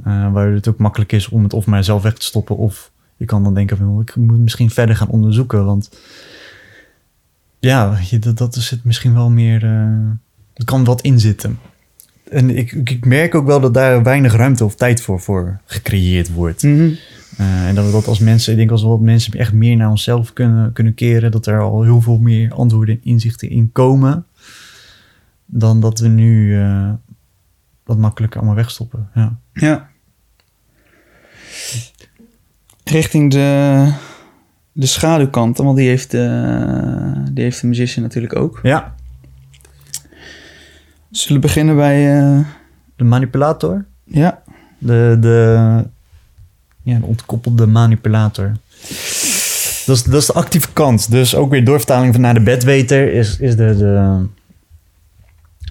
[0.05, 2.57] Eh, waar het ook makkelijk is om het of maar zelf weg te stoppen.
[2.57, 5.65] Of je kan dan denken van "Oh, ik moet misschien verder gaan onderzoeken.
[5.65, 5.91] Want
[7.59, 9.71] ja, dat, dat zit misschien wel meer, eh,
[10.55, 11.59] er kan wat in zitten.
[12.35, 16.33] En ik, ik merk ook wel dat daar weinig ruimte of tijd voor, voor gecreëerd
[16.33, 16.63] wordt.
[16.63, 16.91] Mhm.
[17.41, 19.77] Uh, en dat we dat als mensen, ik denk als we wat mensen echt meer
[19.77, 23.73] naar onszelf kunnen, kunnen keren, dat er al heel veel meer antwoorden en inzichten in
[23.73, 24.27] komen,
[25.47, 26.93] dan dat we nu eh
[27.85, 29.09] dat makkelijk allemaal wegstoppen.
[29.15, 29.39] Ja.
[29.53, 29.89] Ja.
[32.85, 33.93] Richting de,
[34.73, 38.61] de schaduwkant, want die heeft, de, die heeft de magician natuurlijk ook.
[38.63, 38.95] ja,
[41.17, 42.21] Zullen we beginnen bij...
[42.23, 42.39] eh,
[42.97, 44.43] de manipulator, ja,
[44.79, 45.59] de, de,
[46.83, 48.53] ja, de ontkoppelde manipulator.
[49.87, 51.11] Dat is, dat is de actieve kant.
[51.11, 54.27] Dus ook weer doorvertaling van naar de bedweter is, is de, de,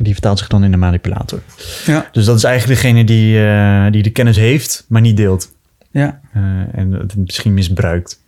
[0.04, 1.42] die vertaalt zich dan in de manipulator.
[1.86, 5.52] ja, Dus dat is eigenlijk degene die, eh, die de kennis heeft, maar niet deelt.
[5.92, 6.22] ja.
[6.34, 6.42] Eh,
[6.78, 8.22] en het misschien misbruikt.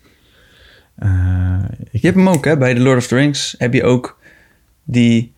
[1.00, 2.58] Ik, Je hebt hem ook, hè?
[2.58, 4.20] Bij The Lord of the Rings heb je ook
[4.84, 5.34] die...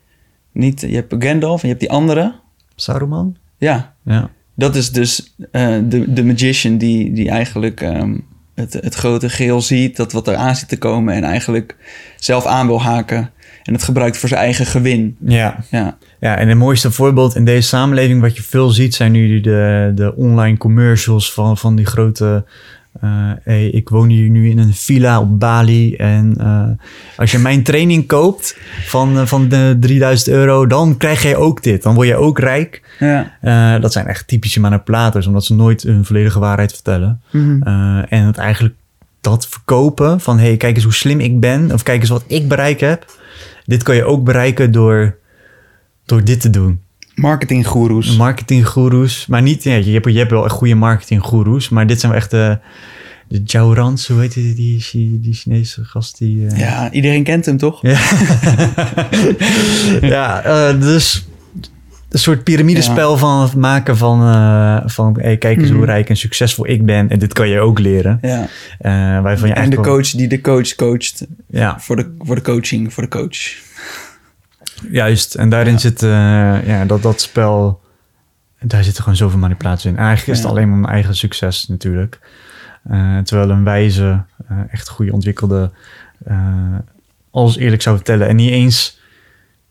[0.57, 2.33] Niet, je hebt Gandalf en je hebt die andere.
[2.75, 3.35] Saruman?
[3.57, 4.29] Ja, Ja.
[4.55, 8.17] dat is dus eh, de, de magician die, die eigenlijk ehm,
[8.53, 11.75] het, het grote geheel ziet, dat wat er aan zit te komen en eigenlijk
[12.15, 13.31] zelf aan wil haken
[13.63, 15.17] en het gebruikt voor zijn eigen gewin.
[15.19, 15.63] Ja.
[15.69, 19.41] Ja, ja, en het mooiste voorbeeld in deze samenleving wat je veel ziet zijn nu
[19.41, 22.45] de, de online commercials van, van die grote...
[23.01, 26.85] eh, hey, ik woon hier nu in een villa op Bali en eh,
[27.17, 31.63] als je mijn training koopt van, eh, van de 3000 euro, dan krijg je ook
[31.63, 31.83] dit.
[31.83, 32.81] Dan word je ook rijk.
[32.99, 33.79] ja.
[33.79, 37.21] Dat zijn echt typische manipulators, omdat ze nooit hun volledige waarheid vertellen.
[37.31, 37.61] Mhm.
[38.09, 38.75] En het eigenlijk
[39.21, 40.39] dat verkopen van...
[40.39, 41.71] hey, kijk eens hoe slim ik ben.
[41.73, 43.05] Of kijk eens wat ik bereikt heb.
[43.65, 45.17] Dit kan je ook bereiken door,
[46.05, 46.81] door dit te doen.
[47.21, 48.17] Marketinggoeroes.
[48.17, 49.25] Marketinggoeroes.
[49.27, 49.63] Maar niet...
[49.63, 51.69] Ja, je, hebt, je hebt wel echt goede marketinggoeroes.
[51.69, 52.57] Maar dit zijn echt de...
[53.29, 56.47] De Zhao Rans, hoe heet die, die, die, die Chinese gast die...
[56.47, 57.81] eh, Ja, iedereen kent hem toch?
[57.81, 57.99] ja,
[60.01, 61.27] ja eh, dus
[62.09, 65.77] een soort piramidespel van maken van, eh, van hey, kijk eens Mhm.
[65.77, 67.09] hoe rijk en succesvol ik ben.
[67.09, 68.19] En dit kan je ook leren.
[68.21, 68.47] Ja.
[69.21, 72.41] Waarvan je En de wel- coach die de coach coacht Ja, voor de, voor de
[72.41, 73.65] coaching, voor de coach.
[74.91, 75.35] Juist.
[75.35, 75.79] En daarin Ja.
[75.79, 76.09] zit eh,
[76.67, 77.85] ja, dat, dat spel...
[78.59, 79.97] Daar zit er gewoon zoveel manipulatie in.
[79.97, 82.19] Eigenlijk is het alleen maar mijn eigen succes natuurlijk.
[82.83, 85.71] Eh, terwijl een wijze, eh, echt goede ontwikkelde...
[87.31, 88.27] alles eerlijk zou vertellen.
[88.27, 88.99] En niet eens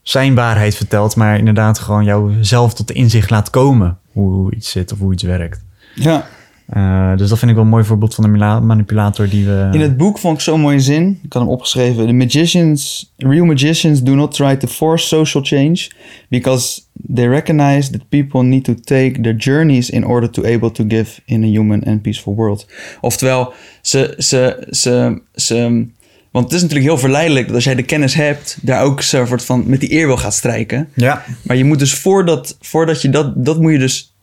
[0.02, 1.16] zijn waarheid vertelt...
[1.16, 3.98] maar inderdaad gewoon jou zelf tot de inzicht laat komen...
[4.12, 5.64] hoe, hoe iets zit of hoe iets werkt.
[5.94, 6.26] Ja.
[6.66, 9.68] Eh, dus dat vind ik wel een mooi voorbeeld van een manipulator die we...
[9.72, 11.20] In het boek vond ik zo'n mooie zin.
[11.22, 12.06] Ik had hem opgeschreven.
[12.06, 15.90] The magicians, real magicians do not try to force social change
[16.28, 16.80] because
[17.14, 21.20] they recognize that people need to take their journeys in order to able to give
[21.24, 22.66] in a human and peaceful world.
[23.00, 23.52] Oftewel,
[23.82, 25.86] ze, ze, ze, ze,
[26.30, 29.44] want het is natuurlijk heel verleidelijk dat als jij de kennis hebt, daar ook soort
[29.44, 30.88] van met die eer wil gaat strijken.
[30.94, 31.24] Ja.
[31.42, 34.15] Maar je moet dus voordat, voordat je dat, dat moet je dus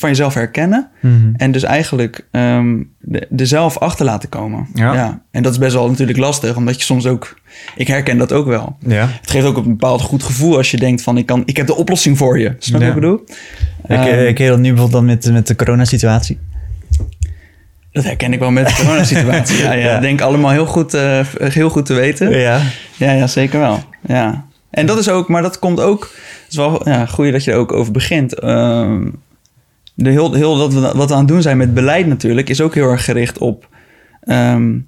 [0.00, 0.88] van jezelf herkennen.
[1.00, 1.14] Mhm.
[1.36, 4.66] En dus eigenlijk ehm de, de zelf achter laten komen.
[4.74, 5.22] Ja.
[5.30, 7.38] En dat is best wel natuurlijk lastig, omdat je soms ook...
[7.76, 8.76] Ik herken dat ook wel.
[8.86, 9.08] Ja.
[9.20, 11.16] Het geeft ook een bepaald goed gevoel als je denkt van...
[11.18, 12.54] ik, kan, ik heb de oplossing voor je.
[12.58, 12.94] Snap je Ja.
[12.94, 13.24] wat ik bedoel?
[13.86, 16.38] Ik, Ehm, ik heel nu bijvoorbeeld dan met, met de coronasituatie.
[17.92, 19.62] dat herken ik wel met de coronasituatie.
[19.64, 19.84] ja, ja.
[19.84, 20.00] Ja.
[20.00, 22.38] Denk allemaal heel goed, eh, heel goed te weten.
[22.38, 22.60] Ja.
[22.96, 23.82] Ja, ja, zeker wel.
[24.06, 24.44] Ja.
[24.70, 26.00] En dat is ook, maar dat komt ook.
[26.42, 28.34] Het is wel ja, goed dat je er ook over begint.
[28.38, 29.02] Ehm,
[30.04, 32.60] de heel, heel dat we, wat we aan het doen zijn met beleid natuurlijk, is
[32.60, 33.68] ook heel erg gericht op
[34.20, 34.78] ehm,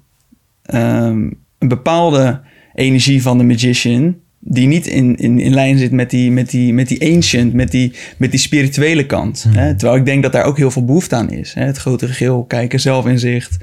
[0.63, 2.41] ehm, een bepaalde
[2.73, 6.73] energie van de magician die niet in, in, in lijn zit met die, met die,
[6.73, 9.45] met die ancient, met die, met die spirituele kant.
[9.47, 9.57] Mhm.
[9.57, 9.75] Hè?
[9.75, 11.53] Terwijl ik denk dat daar ook heel veel behoefte aan is.
[11.53, 11.65] Hè?
[11.65, 13.57] Het grotere geheel, kijken, zelfinzicht.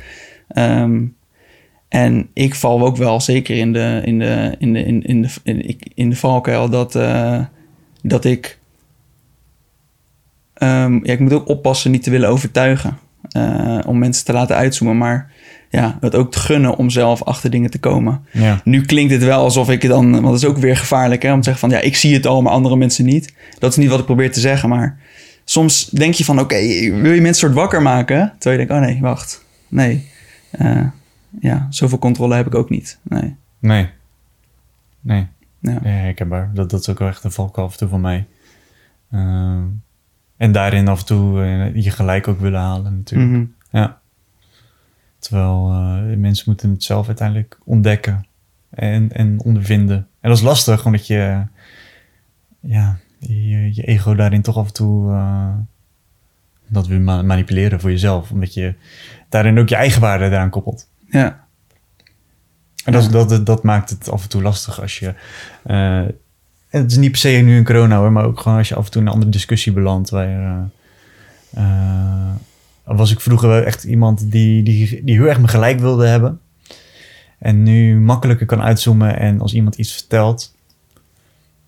[0.48, 1.02] Ehm,
[1.88, 5.28] en ik val ook wel zeker in de, in de, in de, in, in de,
[5.42, 7.40] in, in de valkuil dat, eh,
[8.02, 8.58] dat ik...
[10.60, 12.98] ehm, ja, ik moet ook oppassen niet te willen overtuigen.
[13.30, 14.98] eh, om mensen te laten uitzoomen.
[14.98, 15.32] Maar
[15.70, 18.24] ja, het ook te gunnen om zelf achter dingen te komen.
[18.32, 18.60] Ja.
[18.64, 20.10] Nu klinkt het wel alsof ik dan...
[20.10, 21.32] Want dat is ook weer gevaarlijk, hè?
[21.32, 21.78] Om te zeggen van...
[21.78, 23.34] Ja, ik zie het al, maar andere mensen niet.
[23.58, 24.98] Dat is niet wat ik probeer te zeggen, maar...
[25.44, 26.40] Soms denk je van...
[26.40, 26.56] Oké,
[27.00, 28.32] wil je mensen soort wakker maken?
[28.38, 28.82] Terwijl je denkt...
[28.82, 29.44] Oh nee, wacht.
[29.68, 30.08] Nee.
[30.50, 30.82] Eh,
[31.40, 32.98] ja, zoveel controle heb ik ook niet.
[33.02, 33.36] Nee.
[33.58, 33.88] Nee.
[35.00, 35.26] Nee.
[35.60, 35.78] Ja.
[35.82, 36.50] Ja, herkenbaar.
[36.54, 38.26] Dat, dat is ook wel echt een valkuil af en toe van mij.
[39.10, 39.62] Ehm,
[40.40, 43.30] en daarin af en toe eh, je gelijk ook willen halen natuurlijk.
[43.30, 43.44] Mhm.
[43.70, 44.00] Ja.
[45.18, 48.26] Terwijl eh, mensen moeten het zelf uiteindelijk ontdekken
[48.70, 49.96] en, en ondervinden.
[49.96, 51.42] En dat is lastig, omdat je,
[52.60, 55.54] ja, je, je ego daarin toch af en toe eh,
[56.66, 58.30] dat wil ma- manipuleren voor jezelf.
[58.30, 58.74] Omdat je
[59.28, 60.88] daarin ook je eigen waarde eraan koppelt.
[61.10, 61.44] Ja.
[62.84, 65.14] En dat, dat, dat maakt het af en toe lastig als je.
[66.70, 68.74] En het is niet per se nu een corona hoor, maar ook gewoon als je
[68.74, 70.10] af en toe in een andere discussie belandt.
[70.10, 70.70] Waar,
[71.50, 72.32] eh,
[72.84, 76.40] was ik vroeger wel echt iemand die, die, die heel erg me gelijk wilde hebben.
[77.38, 80.54] En nu makkelijker kan uitzoomen en als iemand iets vertelt,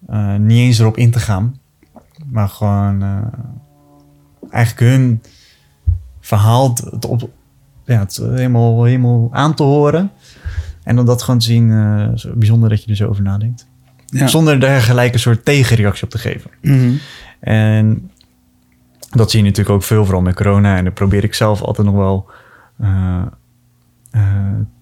[0.07, 1.59] eh, niet eens erop in te gaan,
[2.27, 3.03] maar gewoon
[4.51, 5.23] eigenlijk hun
[6.21, 6.77] verhaal
[7.09, 7.31] op,
[7.85, 10.11] ja, helemaal, helemaal aan te horen.
[10.83, 13.71] En om dat gewoon te zien, zo bijzonder dat je er zo over nadenkt.
[14.21, 14.27] Ja.
[14.27, 16.51] Zonder daar gelijk een soort tegenreactie op te geven.
[16.61, 16.93] Mhm.
[17.41, 18.11] En
[19.11, 20.77] dat zie je natuurlijk ook veel, vooral met corona.
[20.77, 22.31] En dan probeer ik zelf altijd nog wel
[22.81, 23.23] eh,
[24.11, 24.23] eh,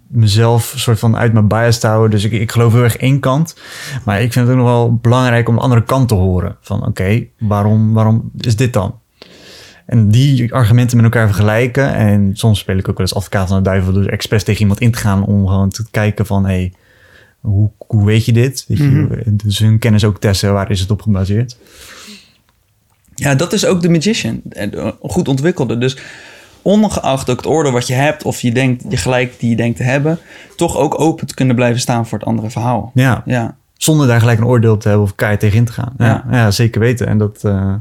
[0.07, 2.11] mezelf soort van uit mijn bias te houden.
[2.11, 3.57] Dus ik, ik geloof heel erg één kant.
[4.05, 6.57] Maar ik vind het ook nog wel belangrijk om de andere kant te horen.
[6.61, 8.99] Van oké, waarom, waarom is dit dan?
[9.87, 11.95] En die argumenten met elkaar vergelijken.
[11.95, 13.93] En soms speel ik ook wel eens advocaat van de duivel.
[13.93, 16.47] Dus expres tegen iemand in te gaan om gewoon te kijken van...
[16.47, 16.73] Hey,
[17.41, 18.65] hoe, hoe weet je dit?
[18.69, 19.23] Weet je.
[19.27, 20.53] Dus hun kennis ook testen.
[20.53, 21.57] Waar is het op gebaseerd?
[23.15, 24.41] Ja, dat is ook de magician.
[24.49, 25.79] Een goed ontwikkelde.
[25.79, 25.97] Dus
[26.63, 28.23] ongeacht ook het oordeel wat je hebt...
[28.23, 30.19] of je denkt, je gelijk die je denkt te hebben...
[30.57, 32.91] toch ook open te kunnen blijven staan voor het andere verhaal.
[32.95, 35.93] Ja, Ja, zonder daar gelijk een oordeel te hebben of keihard tegen in te gaan.
[35.99, 36.51] Ja, ja.
[36.51, 37.07] zeker weten.
[37.07, 37.75] En dat eh,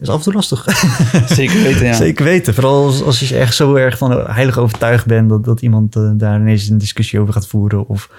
[0.00, 0.64] is af en toe lastig.
[1.40, 1.92] zeker weten, ja.
[1.92, 2.54] Zeker weten.
[2.54, 6.10] Vooral als, als je echt zo erg van heilig overtuigd bent dat, dat iemand eh,
[6.14, 7.86] daar ineens een discussie over gaat voeren.
[7.88, 8.10] Of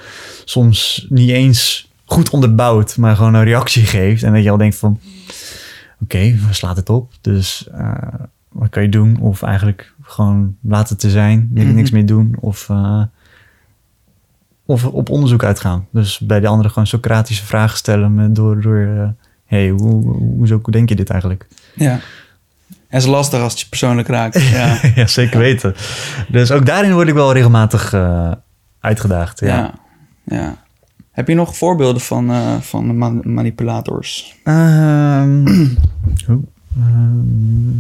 [0.46, 4.24] soms niet eens goed onderbouwd, maar gewoon een reactie geeft.
[4.24, 5.00] En dat je al denkt van,
[6.02, 7.12] oké, waar slaat het op?
[7.22, 7.94] Dus eh,
[8.52, 9.20] wat kan je doen?
[9.20, 11.74] Of eigenlijk gewoon laten het te zijn, Mhm.
[11.74, 12.36] niks mee doen.
[12.40, 13.04] Of, eh,
[14.66, 15.88] of op onderzoek uitgaan.
[15.92, 19.14] Dus bij de anderen gewoon Socratische vragen stellen met, door, door
[19.46, 21.48] hey, hoe, hoe, hoezo denk je dit eigenlijk?
[21.80, 22.00] Ja.
[22.90, 24.42] En is lastig als het je persoonlijk raakt.
[24.52, 25.76] Ja, ja, zeker weten.
[26.28, 28.32] Dus ook daarin word ik wel regelmatig eh,
[28.80, 29.40] uitgedaagd.
[29.40, 29.74] Ja.
[30.24, 30.64] ja.
[31.12, 34.36] Heb je nog voorbeelden van, eh, van man- manipulators?
[34.44, 35.48] Ehm,
[36.76, 37.78] ehm,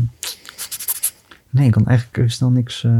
[1.50, 2.92] nee, ik kan eigenlijk snel niks, eh,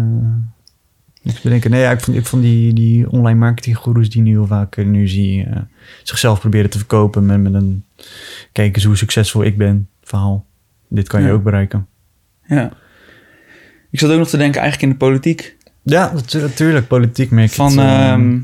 [1.22, 1.72] niks bedenken.
[1.72, 5.08] Nee, ja, ik vond, ik vond die, die online marketinggoeroes die nu heel vaak nu
[5.08, 5.48] zie
[6.04, 7.84] zichzelf proberen te verkopen met, met een
[8.52, 10.46] kijk eens hoe succesvol ik ben verhaal.
[10.90, 11.88] Dit kan je ook bereiken.
[12.48, 12.72] Ja.
[13.92, 15.58] Ik zat ook nog te denken eigenlijk in de politiek.
[15.84, 16.88] Ja, natu- natuurlijk.
[16.88, 18.38] Politiek merk Van, het, eh, ehm,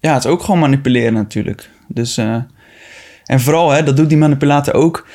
[0.00, 1.70] ja, het is ook gewoon manipuleren natuurlijk.
[1.88, 2.36] Dus, eh,
[3.24, 5.06] en vooral, hè, dat doet die manipulator ook.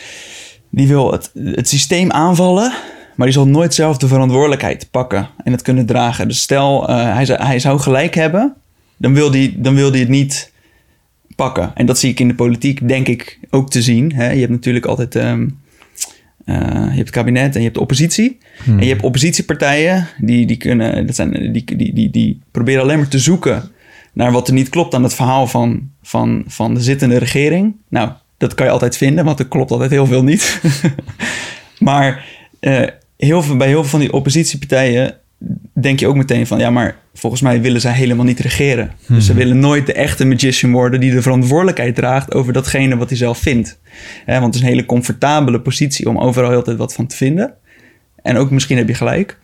[0.69, 2.73] Die wil het, het systeem aanvallen,
[3.15, 6.27] maar die zal nooit zelf de verantwoordelijkheid pakken en het kunnen dragen.
[6.27, 8.53] Dus stel, eh, hij, zou, hij zou gelijk hebben,
[8.97, 10.51] dan wil die, dan wil die het niet
[11.35, 11.71] pakken.
[11.75, 14.13] En dat zie ik in de politiek, denk ik, ook te zien.
[14.13, 14.31] Hè?
[14.31, 15.15] Je hebt natuurlijk altijd...
[15.15, 15.47] ehm,
[16.45, 18.38] eh, je hebt het kabinet en je hebt de oppositie.
[18.63, 18.77] hmm.
[18.77, 22.97] En je hebt oppositiepartijen, die, die, kunnen, dat zijn, die, die, die, die proberen alleen
[22.97, 23.71] maar te zoeken
[24.13, 27.75] naar wat er niet klopt aan het verhaal van, van, van de zittende regering.
[27.89, 30.62] Nou, dat kan je altijd vinden, want er klopt altijd heel veel niet.
[31.79, 32.25] maar
[32.60, 35.17] eh, heel veel, bij heel veel van die oppositiepartijen
[35.73, 36.60] denk je ook meteen van...
[36.60, 38.91] ja, maar volgens mij willen zij helemaal niet regeren.
[39.08, 40.99] Dus ze willen nooit de echte magician worden...
[40.99, 43.79] die de verantwoordelijkheid draagt over datgene wat hij zelf vindt.
[44.25, 47.53] Want het is een hele comfortabele positie om overal heel tijd wat van te vinden.
[48.21, 49.39] En ook misschien heb je gelijk.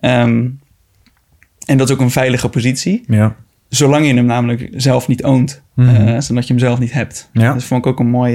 [0.00, 0.48] Ehm,
[1.66, 3.04] en dat is ook een veilige positie.
[3.06, 3.36] Ja.
[3.68, 5.62] Zolang je hem namelijk zelf niet oont.
[5.74, 5.88] Mhm.
[5.88, 7.28] eh, zodat je hem zelf niet hebt.
[7.32, 7.52] Ja.
[7.52, 8.32] Dat vond ik ook een mooi,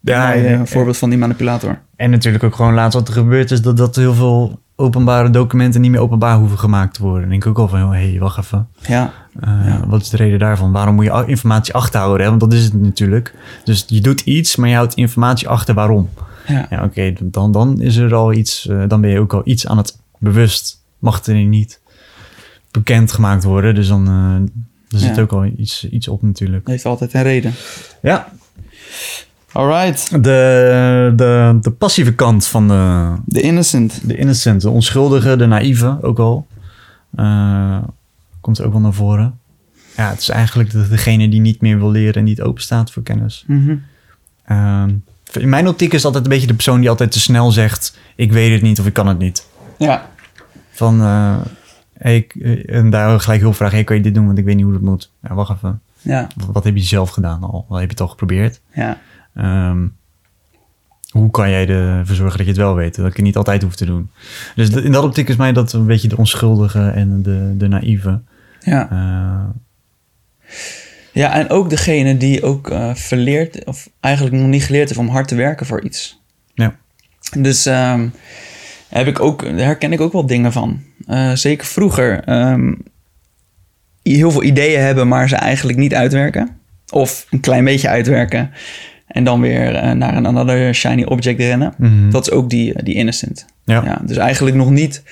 [0.00, 1.80] Ja, mooi, voorbeeld van die manipulator.
[1.96, 5.80] En natuurlijk ook gewoon laatst wat er gebeurd is, dat dat heel veel openbare documenten
[5.80, 7.20] niet meer openbaar hoeven gemaakt te worden.
[7.20, 8.68] Dan denk ik ook al van, hé, hey, wacht even.
[8.86, 9.86] Ja, Eh, Ja.
[9.86, 10.72] Wat is de reden daarvan?
[10.72, 12.22] Waarom moet je informatie achterhouden?
[12.22, 12.28] Hè?
[12.28, 13.34] Want dat is het natuurlijk.
[13.64, 16.08] Dus je doet iets, maar je houdt informatie achter waarom.
[16.46, 19.42] ja, Ja, oké, dan, dan is er al iets, eh, dan ben je ook al
[19.44, 20.82] iets aan het bewust.
[20.98, 21.80] Mag er niet
[22.70, 25.22] bekend gemaakt worden, dus dan eh, er zit Ja.
[25.22, 26.66] ook al iets, iets op natuurlijk.
[26.68, 27.52] heeft altijd een reden.
[28.02, 28.32] Ja,
[29.52, 34.08] Alright, de, de, de passieve kant van de, de innocent.
[34.08, 36.46] de innocent, de onschuldige, de naïeve ook al.
[37.16, 37.78] eh,
[38.40, 39.38] komt ook wel naar voren.
[39.96, 42.90] Ja, het is eigenlijk de, degene die niet meer wil leren en niet open staat
[42.92, 43.44] voor kennis.
[43.46, 43.74] Mhm.
[44.44, 44.90] Ehm,
[45.32, 47.98] in mijn optiek is het altijd een beetje de persoon die altijd te snel zegt:
[48.16, 49.46] Ik weet het niet of ik kan het niet.
[49.78, 50.10] Ja,
[50.70, 51.36] Van, eh,
[51.98, 54.26] hey, ik- eh, en daar gelijk heel vragen: hey, kan je dit doen?
[54.26, 55.10] Want ik weet niet hoe dat moet.
[55.22, 55.80] Ja, wacht even.
[56.00, 57.64] ja, Wat, wat heb je zelf gedaan al?
[57.68, 58.60] Wat heb je het al geprobeerd?
[58.74, 58.98] ja.
[59.34, 59.86] Ehm,
[61.10, 62.96] hoe kan jij ervoor zorgen dat je het wel weet?
[62.96, 64.10] Dat ik het niet altijd hoef te doen.
[64.54, 68.20] Dus in dat optiek is mij dat een beetje de onschuldige en de, de naïeve.
[68.60, 68.90] ja.
[68.90, 69.48] Eh,
[71.12, 75.08] Ja, en ook degene die ook eh, verleerd, of eigenlijk nog niet geleerd heeft om
[75.08, 76.20] hard te werken voor iets.
[76.54, 76.76] ja.
[77.38, 78.08] Dus ehm,
[78.88, 80.80] heb ik ook, daar herken ik ook wel dingen van.
[81.06, 82.24] Eh, zeker vroeger.
[82.24, 82.72] ehm,
[84.02, 86.56] heel veel ideeën hebben, maar ze eigenlijk niet uitwerken.
[86.90, 88.50] Of een klein beetje uitwerken.
[89.12, 91.74] En dan weer eh, naar een another shiny object rennen.
[91.76, 92.10] Mhm.
[92.10, 93.46] Dat is ook die, die innocent.
[93.64, 93.82] ja.
[93.84, 95.02] Ja, dus eigenlijk nog niet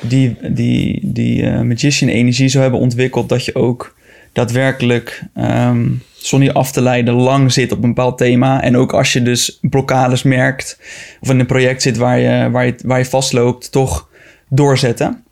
[0.00, 3.94] die, die, die eh, magician-energie zo hebben ontwikkeld dat je ook
[4.32, 8.62] daadwerkelijk, ehm, zonder je af te leiden, lang zit op een bepaald thema.
[8.62, 10.78] En ook als je dus blokkades merkt
[11.20, 14.08] of in een project zit waar je, waar je, waar je vastloopt, toch
[14.48, 15.22] doorzetten.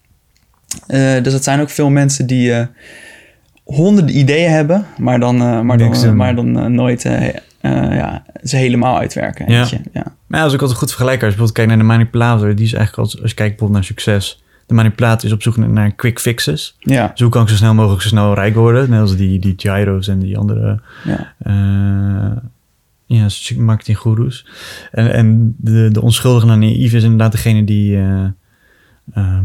[0.87, 2.67] Eh, dus dat zijn ook veel mensen die eh,
[3.65, 6.17] honderden ideeën hebben, maar dan, eh, maar Niks dan, doen.
[6.17, 7.35] maar dan eh, nooit eh, eh,
[7.71, 9.53] ja, ze helemaal uitwerken.
[9.53, 9.67] Ja.
[9.93, 10.15] Ja.
[10.27, 11.27] Maar ja, is ook altijd goed vergelijken.
[11.27, 13.73] Als je bijvoorbeeld kijkt naar de manipulator, die is eigenlijk als, als je kijkt bijvoorbeeld
[13.73, 14.43] naar succes.
[14.67, 16.77] De manipulator is op zoek naar quick fixes.
[16.79, 17.09] Ja.
[17.09, 18.91] Dus hoe kan ik zo snel mogelijk zo snel rijk worden?
[18.91, 21.35] Net als die, die gyros en die andere Ja.
[21.39, 22.43] eh
[23.07, 24.47] ja, marketinggoeroes.
[24.91, 28.25] En, en de, de onschuldige en naïef is inderdaad degene die eh,
[29.13, 29.39] eh,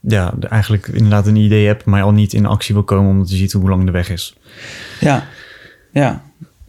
[0.00, 3.36] ja, eigenlijk inderdaad een idee hebt, maar al niet in actie wil komen omdat je
[3.36, 4.36] ziet hoe lang de weg is.
[5.00, 5.24] Ja,
[5.92, 6.22] ja.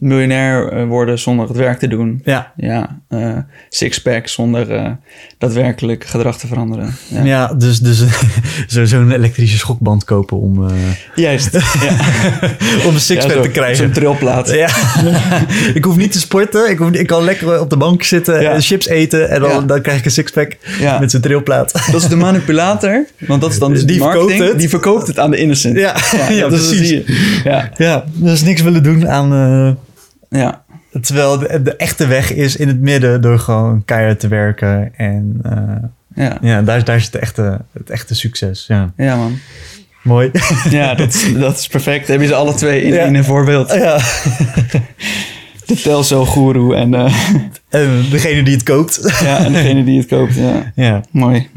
[0.06, 2.20] Miljonair eh, worden zonder het werk te doen.
[2.24, 3.36] Ja, Ja, eh
[3.68, 4.90] sixpack zonder eh,
[5.38, 6.94] daadwerkelijk gedrag te veranderen.
[7.08, 7.24] Ja.
[7.24, 7.54] ja.
[7.54, 8.02] dus, dus
[8.68, 10.66] zo- zo'n elektrische schokband kopen om,
[11.14, 11.52] Juist.
[11.82, 11.96] Ja.
[12.86, 13.76] om een sixpack Ja, te krijgen.
[13.76, 14.50] Zo'n trilplaat.
[14.50, 14.68] Ja,
[15.74, 16.70] ik hoef niet te sporten.
[16.70, 19.30] Ik, hoef, ik kan lekker op de bank zitten en chips eten.
[19.30, 20.56] En dan, dan krijg ik een sixpack
[21.00, 21.72] met zijn trilplaat.
[21.92, 24.28] Dat is de manipulator, want dat is dan dus Die marketing.
[24.30, 24.58] verkoopt het.
[24.60, 25.76] Die verkoopt het aan de innocent.
[25.78, 25.96] Ja,
[26.28, 26.88] ja, dat precies.
[26.88, 27.40] zie je.
[27.44, 29.78] Ja, Ja, dus niks willen doen aan...
[30.36, 30.64] ja,
[31.00, 34.92] terwijl de, de echte weg is in het midden door gewoon keihard te werken.
[34.96, 36.38] En eh, ja.
[36.40, 38.64] ja, daar, daar zit het echte, het echte succes.
[38.68, 39.38] Ja, Ja, man.
[40.02, 40.30] mooi.
[40.70, 42.08] Ja, dat is, dat is perfect.
[42.08, 43.04] Heb je ze alle twee in, Ja.
[43.04, 43.72] in een voorbeeld.
[43.72, 43.98] ja.
[45.66, 47.14] De Telso-goeroe en, eh,
[47.68, 49.18] En degene die het koopt.
[49.22, 50.34] ja, en degene die het koopt.
[50.34, 51.00] Ja, ja.
[51.10, 51.48] mooi.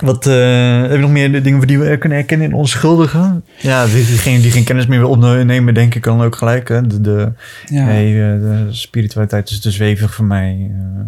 [0.00, 3.44] Wat eh, heb je nog meer dingen die we kunnen herkennen in onschuldigen?
[3.58, 6.68] Ja, die- diegene die geen kennis meer wil opnemen, denk ik dan ook gelijk.
[6.68, 6.86] Hè?
[6.86, 7.32] De, de,
[7.66, 7.88] Ja.
[7.88, 10.70] eh, de spiritualiteit is te zwevig voor mij.
[10.70, 11.00] eh,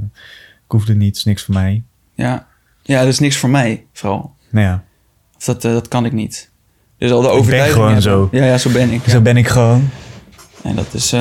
[0.64, 1.83] ik hoef het niet, het is niks voor mij.
[2.14, 2.46] Ja.
[2.83, 4.35] ja, dat is niks voor mij, vooral.
[4.51, 4.83] Nou ja,
[5.37, 6.51] Of dat, dat kan ik niet.
[6.98, 8.03] Dus al de ben overtuiging gewoon hebben.
[8.12, 8.29] zo.
[8.33, 9.01] Ja, ja, zo ben ik.
[9.07, 9.20] zo Ja.
[9.22, 9.90] ben ik gewoon.
[10.64, 11.14] En dat is...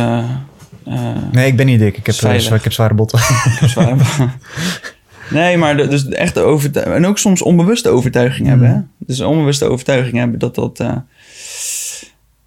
[1.31, 1.97] Nee, ik ben niet dik.
[1.97, 2.41] Ik heb, eh, Veilig.
[2.43, 3.19] zwa- ik heb zware botten.
[5.29, 6.95] nee, maar de, dus de echte overtuiging...
[6.95, 8.69] En ook soms onbewuste overtuiging hebben.
[8.69, 9.05] Hè?
[9.05, 10.79] Dus onbewuste overtuiging hebben dat dat...
[10.79, 10.97] eh,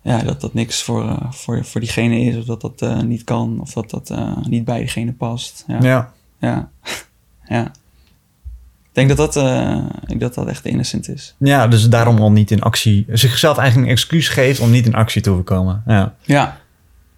[0.03, 2.37] ja, dat dat niks voor, eh, voor, voor diegene is.
[2.37, 3.61] Of dat dat eh, niet kan.
[3.61, 4.13] Of dat dat
[4.49, 5.65] niet bij diegene past.
[5.67, 5.79] Ja.
[5.81, 6.13] ja.
[6.41, 6.71] Ja.
[7.57, 7.65] ja.
[8.93, 9.37] Ik denk dat dat,
[10.07, 11.35] ik dat dat echt innocent is.
[11.39, 13.07] ja, dus daarom al niet in actie...
[13.09, 15.83] Zichzelf eigenlijk een excuus geeft om niet in actie te hoeven komen.
[15.87, 16.61] Ja, Ja,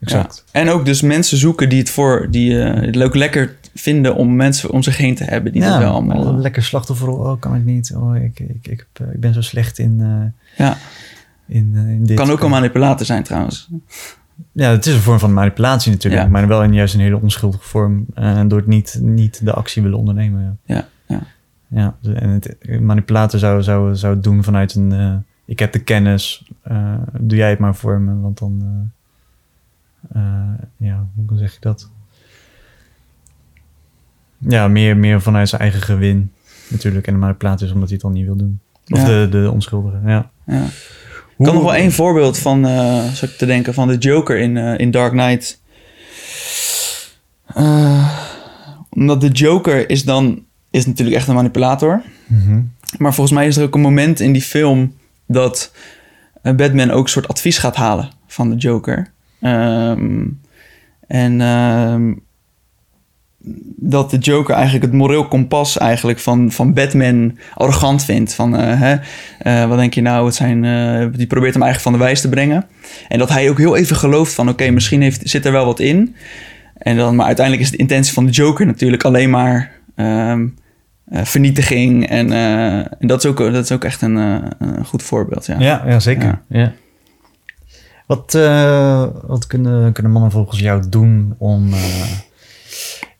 [0.01, 0.45] exact.
[0.53, 0.61] Ja.
[0.61, 4.71] En ook dus mensen zoeken die het voor, die het leuk lekker vinden om mensen
[4.71, 5.53] om zich heen te hebben.
[5.53, 6.27] Die Ja, dat wel allemaal.
[6.27, 7.17] een lekker slachtofferrol.
[7.19, 7.95] Oh, kan ik niet.
[7.97, 10.77] Oh, ik, ik, ik, eh, ik ben zo slecht in, eh, ja,
[11.47, 12.17] in, eh, in dit.
[12.17, 13.69] kan ook een manipulator zijn trouwens.
[14.53, 16.23] Ja, het is een vorm van manipulatie natuurlijk.
[16.23, 16.29] Ja.
[16.29, 18.07] Maar wel in juist een hele onschuldige vorm.
[18.15, 20.59] eh, door het niet, niet de actie willen ondernemen.
[20.65, 21.21] Ja, Ja,
[21.69, 21.95] ja.
[22.03, 24.93] ja en het, manipulator zou, zou, zou het doen vanuit een...
[24.93, 26.51] eh, ik heb de kennis.
[26.63, 28.21] eh, doe jij het maar voor me.
[28.21, 28.91] Want dan...
[30.13, 31.91] eh, eh, ja, hoe zeg je dat?
[34.49, 36.33] Ja, meer, meer vanuit zijn eigen gewin
[36.69, 37.07] natuurlijk.
[37.07, 38.61] En de manipulator is omdat hij het dan niet wil doen.
[38.89, 39.05] Of Ja.
[39.07, 40.31] de, de onschuldige, ja.
[40.47, 40.65] ja.
[41.39, 42.65] Ik kan nog wel één voorbeeld van,
[43.15, 45.61] zou ik te denken, van de Joker in, eh, in Dark Knight.
[47.47, 48.19] Eh,
[48.91, 52.03] omdat de Joker is dan is natuurlijk echt een manipulator.
[52.27, 52.61] Mhm.
[52.99, 54.95] Maar volgens mij is er ook een moment in die film
[55.27, 55.73] dat
[56.43, 59.11] Batman ook een soort advies gaat halen van de Joker.
[59.41, 60.25] Ehm,
[61.07, 62.13] en ehm,
[63.77, 68.35] dat de Joker eigenlijk het moreel kompas eigenlijk van, van Batman arrogant vindt.
[68.35, 68.97] Van, eh, hè,
[69.39, 72.21] eh, wat denk je nou, het zijn, eh, die probeert hem eigenlijk van de wijs
[72.21, 72.67] te brengen.
[73.09, 75.81] En dat hij ook heel even gelooft van, oké, misschien heeft, zit er wel wat
[75.81, 76.15] in.
[76.79, 80.41] En dan, maar uiteindelijk is de intentie van de Joker natuurlijk alleen maar eh,
[81.07, 82.09] vernietiging.
[82.09, 85.47] En, en dat, is ook, dat is ook echt een, een goed voorbeeld.
[85.47, 85.57] Ja.
[85.59, 86.41] Ja, ja zeker.
[86.49, 86.59] Ja.
[86.59, 86.73] Ja.
[88.07, 88.33] Wat,
[89.27, 91.71] wat kunnen, kunnen mannen volgens jou doen om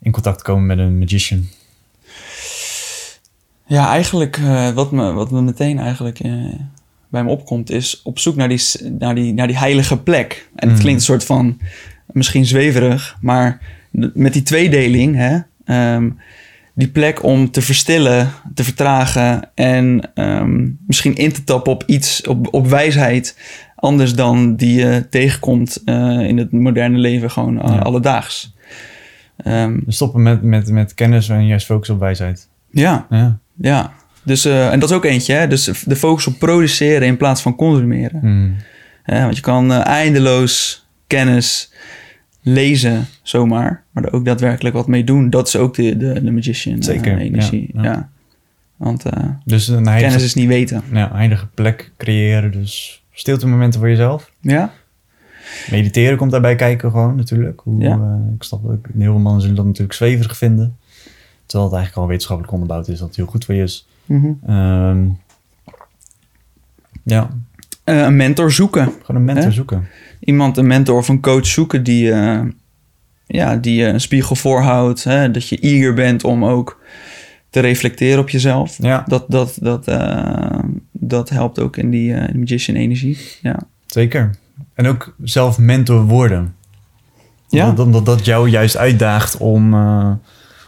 [0.03, 1.47] in contact komen met een magician?
[3.67, 6.33] Ja, eigenlijk eh, wat, me, wat me meteen eigenlijk eh,
[7.09, 8.63] bij me opkomt, is op zoek naar die,
[8.99, 10.49] naar die, naar die heilige plek.
[10.55, 10.83] En het Mm.
[10.83, 11.59] klinkt een soort van
[12.07, 13.61] misschien zweverig, maar
[14.15, 16.11] met die tweedeling, hè, ehm,
[16.75, 22.27] die plek om te verstillen, te vertragen en ehm, misschien in te tappen op iets,
[22.27, 23.39] op, op wijsheid,
[23.77, 27.79] anders dan die je tegenkomt eh, in het moderne leven, gewoon Ja.
[27.79, 28.55] alledaags.
[29.85, 32.49] Dus stoppen met, met, met kennis en juist focussen op wijsheid.
[32.71, 33.39] ja, Ja.
[33.57, 35.35] Ja, dus, eh, en dat is ook eentje.
[35.35, 35.47] Hè?
[35.49, 38.21] Dus de focus op produceren in plaats van consumeren.
[38.23, 38.57] Mm.
[39.03, 41.73] Hè, want je kan eh, eindeloos kennis
[42.41, 45.31] lezen zomaar, maar er ook daadwerkelijk wat mee doen.
[45.31, 47.71] Dat is ook de, de, de magician eh, Zeker, energie.
[47.75, 48.09] ja, Ja, ja.
[48.77, 49.03] Want
[49.45, 50.83] Dus een heilige, kennis is niet weten.
[50.93, 52.51] ja, heilige plek creëren.
[52.53, 54.33] Dus stilte momenten voor jezelf.
[54.41, 54.73] Ja,
[55.71, 57.61] Mediteren komt daarbij kijken gewoon natuurlijk.
[57.65, 57.95] Hoe, Ja.
[57.97, 60.77] eh, ik snap dat heel veel mannen zullen dat natuurlijk zweverig vinden.
[61.47, 63.87] Terwijl het eigenlijk al wetenschappelijk onderbouwd is dat het heel goed voor je is.
[64.05, 64.33] Mhm.
[64.47, 65.05] Ehm,
[67.05, 67.29] ja,
[67.85, 68.85] Eh, een mentor zoeken.
[68.85, 69.51] gewoon een mentor Hè?
[69.51, 69.87] zoeken.
[70.21, 72.41] Iemand, een mentor of een coach zoeken die, eh,
[73.27, 75.05] ja, die je een spiegel voorhoudt.
[75.05, 75.31] Hè?
[75.31, 76.81] Dat je eager bent om ook
[77.51, 78.79] te reflecteren op jezelf.
[78.83, 79.85] Ja, Dat, dat, dat,
[80.93, 83.19] dat helpt ook in die eh, magician energie.
[83.43, 83.59] Ja.
[83.87, 84.31] zeker.
[84.75, 86.55] En ook zelf mentor worden.
[87.49, 87.71] Ja.
[87.71, 90.11] Dat, dat, jou juist uitdaagt om, eh,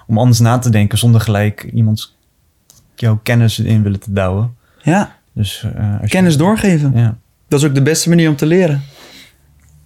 [0.07, 2.17] om anders na te denken zonder gelijk iemands
[2.95, 4.55] jouw kennis in willen te douwen.
[4.83, 6.93] ja, Dus, eh, als je- kennis doorgeven.
[6.95, 7.17] Ja,
[7.49, 8.83] Dat is ook de beste manier om te leren.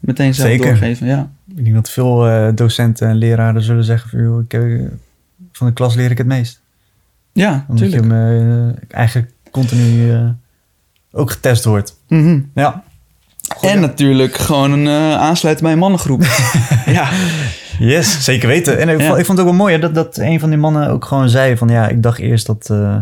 [0.01, 0.67] Meteen zelf Zeker.
[0.67, 1.31] doorgeven, ja.
[1.57, 4.81] ik denk dat veel eh, docenten en leraren zullen zeggen van, joh, ik,
[5.53, 6.61] van de klas leer ik het meest.
[7.33, 10.13] Ja, Omdat je hem eigenlijk continu
[11.11, 11.97] ook getest wordt.
[12.09, 12.41] Mhm.
[12.55, 12.85] Ja.
[13.61, 16.23] En natuurlijk gewoon een eh, aansluiten bij een mannengroep.
[16.87, 17.09] ja.
[17.79, 18.79] Yes, zeker weten.
[18.79, 19.07] En ik, Ja.
[19.07, 21.05] vond, ik vond het ook wel mooi hè, dat, dat een van die mannen ook
[21.05, 22.97] gewoon zei van ja, ik dacht eerst dat eh,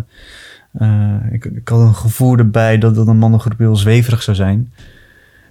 [0.78, 4.72] eh, ik, ik had een gevoel erbij dat, dat een mannengroep heel zweverig zou zijn.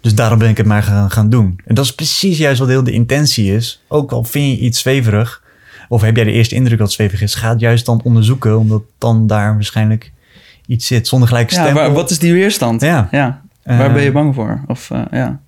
[0.01, 1.59] Dus daarom ben ik het maar gaan, gaan doen.
[1.65, 3.83] En dat is precies juist wat heel de intentie is.
[3.87, 5.41] Ook al vind je iets zweverig,
[5.87, 8.57] of heb jij de eerste indruk dat het zweverig is, ga het juist dan onderzoeken,
[8.57, 10.11] omdat dan daar waarschijnlijk
[10.67, 11.81] iets zit zonder gelijk ja stempel.
[11.83, 12.81] waar, wat is die weerstand?
[12.81, 13.07] Ja.
[13.11, 13.41] ja.
[13.66, 14.61] Waar Eh, ben je bang voor?
[14.68, 15.39] Of, eh, ja.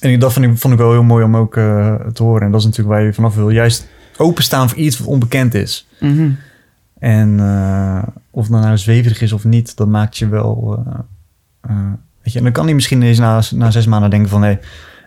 [0.00, 2.42] En dat vond ik, vond ik wel heel mooi om ook eh, te horen.
[2.42, 3.50] En dat is natuurlijk waar je vanaf wil.
[3.50, 5.86] Juist openstaan voor iets wat onbekend is.
[6.00, 6.30] Mhm.
[6.98, 10.84] En eh, of het nou zweverig is of niet, dat maakt je wel...
[10.86, 10.94] eh,
[11.60, 11.76] eh,
[12.22, 14.42] weet je, en dan kan hij misschien eens na, na zes maanden denken van...
[14.42, 14.56] Hé,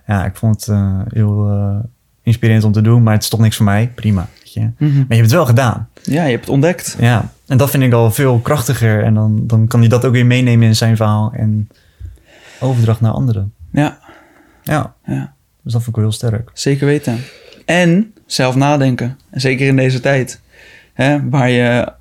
[0.07, 1.75] ja, ik vond het eh, heel eh,
[2.23, 3.91] inspirerend om te doen, maar het is toch niks voor mij.
[3.95, 4.59] Prima, weet je.
[4.59, 4.95] Maar Mhm.
[4.97, 5.89] je hebt het wel gedaan.
[6.03, 6.95] Ja, je hebt het ontdekt.
[6.99, 9.03] Ja, en dat vind ik al veel krachtiger.
[9.03, 11.69] En dan, dan kan hij dat ook weer meenemen in zijn verhaal en
[12.61, 13.53] overdracht naar anderen.
[13.71, 13.99] Ja,
[14.63, 15.33] Ja, ja,
[15.63, 16.49] dus dat vond ik wel heel sterk.
[16.53, 17.17] zeker weten.
[17.65, 19.17] En zelf nadenken.
[19.31, 20.41] Zeker in deze tijd.
[20.93, 21.93] Hè, waar je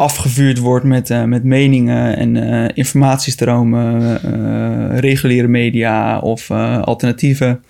[0.00, 7.64] afgevuurd wordt met, eh, met meningen en eh, informatiestromen, eh, reguliere media of alternatieven.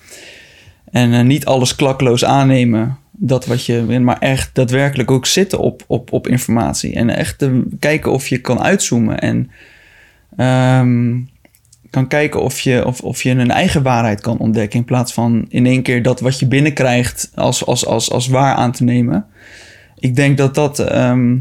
[0.90, 2.96] En niet alles klakkeloos aannemen.
[3.10, 6.94] Dat wat je, maar echt daadwerkelijk ook zitten op, op, op informatie.
[6.94, 9.18] En echt te kijken of je kan uitzoomen.
[9.18, 9.50] En
[10.36, 11.18] ehm,
[11.90, 14.78] kan kijken of je, of, of je een eigen waarheid kan ontdekken.
[14.78, 18.54] In plaats van in één keer dat wat je binnenkrijgt als, als, als, als waar
[18.54, 19.26] aan te nemen.
[19.98, 21.38] Ik denk dat dat ehm,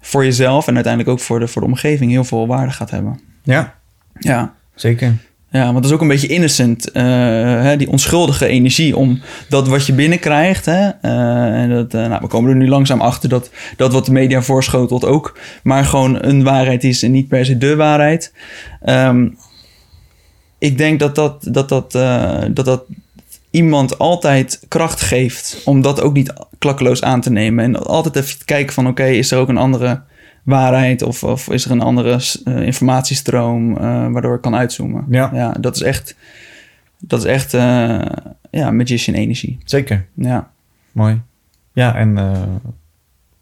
[0.00, 3.20] voor jezelf en uiteindelijk ook voor de, voor de omgeving heel veel waarde gaat hebben.
[3.42, 3.74] Ja,
[4.18, 4.54] Ja.
[4.74, 5.14] zeker.
[5.50, 7.02] Ja, want dat is ook een beetje innocent, eh,
[7.62, 10.66] hè, die onschuldige energie om dat wat je binnenkrijgt.
[10.66, 14.06] Hè, eh, en dat, eh, nou, we komen er nu langzaam achter dat dat wat
[14.06, 18.32] de media voorschotelt ook, maar gewoon een waarheid is en niet per se de waarheid.
[18.82, 19.28] Ehm,
[20.62, 22.84] ik denk dat dat, dat, dat, eh, dat dat
[23.50, 27.64] iemand altijd kracht geeft om dat ook niet klakkeloos aan te nemen.
[27.64, 30.02] En altijd even kijken van oké, is er ook een andere
[30.42, 33.82] waarheid of, of is er een andere eh, informatiestroom eh,
[34.12, 35.06] waardoor ik kan uitzoomen.
[35.08, 35.30] Ja.
[35.34, 36.16] ja dat is echt,
[36.98, 37.52] dat is echt
[38.50, 39.58] ja, magician energie.
[39.64, 40.06] Zeker.
[40.14, 40.50] Ja.
[40.92, 41.20] Mooi.
[41.72, 42.14] Ja, en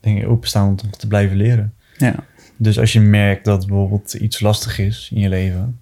[0.00, 1.74] denk ik, openstaan om te blijven leren.
[1.96, 2.14] Ja.
[2.56, 5.79] Dus als je merkt dat bijvoorbeeld iets lastig is in je leven,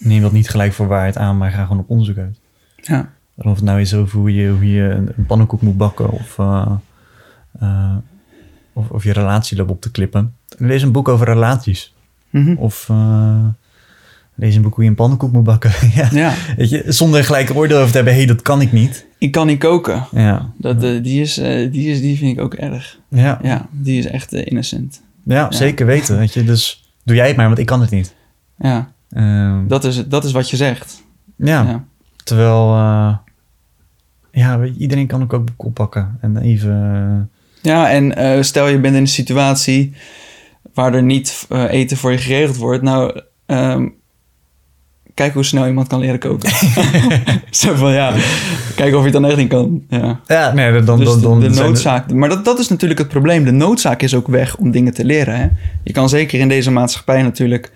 [0.00, 2.40] neem dat niet gelijk voor waarheid aan, maar ga gewoon op onderzoek uit.
[2.76, 3.10] Ja.
[3.36, 6.38] Of het nou is over hoe je, hoe je een, een pannenkoek moet bakken of,
[6.38, 6.72] uh,
[7.62, 7.96] uh,
[8.72, 10.34] of, of je relatie op te klippen.
[10.58, 11.94] Lees een boek over relaties.
[12.30, 12.54] Mhm.
[12.54, 13.44] Of uh,
[14.34, 15.72] lees een boek hoe je een pannenkoek moet bakken.
[15.94, 16.08] ja.
[16.10, 16.34] ja.
[16.56, 19.06] Weet je, zonder gelijk oordeel over te hebben, hé, hey, dat kan ik niet.
[19.18, 20.06] Ik kan niet koken.
[20.10, 20.50] Ja.
[20.56, 21.34] Dat, die, is,
[21.70, 22.98] die, is, die vind ik ook erg.
[23.08, 25.02] Ja, Ja, die is echt innocent.
[25.24, 26.18] ja, zeker weten.
[26.18, 28.14] Weet je, dus doe jij het maar, want ik kan het niet.
[28.58, 31.02] Ja, Ehm, dat is, dat is wat je zegt.
[31.36, 31.62] ja.
[31.62, 31.84] Ja.
[32.24, 33.16] terwijl uh,
[34.32, 37.30] ja, iedereen kan ook ook boek oppakken en even...
[37.62, 39.94] Ja, en uh, stel je bent in een situatie
[40.74, 42.82] waar er niet uh, eten voor je geregeld wordt.
[42.82, 43.94] Nou, um,
[45.14, 46.50] kijk hoe snel iemand kan leren koken.
[47.50, 48.14] Zo van ja,
[48.74, 49.84] kijk of je het dan echt niet kan.
[49.88, 52.08] Ja, ja nee, dan, dus dan, dan de, de zijn noodzaak.
[52.08, 52.14] De...
[52.14, 53.44] Maar dat, dat is natuurlijk het probleem.
[53.44, 55.36] De noodzaak is ook weg om dingen te leren.
[55.36, 55.48] Hè?
[55.82, 57.72] Je kan zeker in deze maatschappij natuurlijk.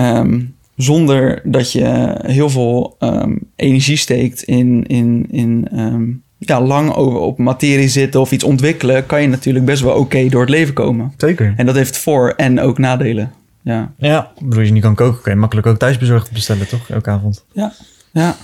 [0.00, 6.92] Um, zonder dat je heel veel um, energie steekt in, in, in um, ja, lang
[6.94, 10.40] over op materie zitten of iets ontwikkelen, kan je natuurlijk best wel oké okay door
[10.40, 11.12] het leven komen.
[11.16, 11.54] Zeker.
[11.56, 13.32] En dat heeft voor- en ook nadelen.
[13.62, 16.90] Ja, ja bedoel, je niet kan koken, kan je makkelijk ook thuisbezorgd bestellen, toch?
[16.90, 17.44] Elke avond.
[17.52, 17.72] Ja,
[18.12, 18.36] ja,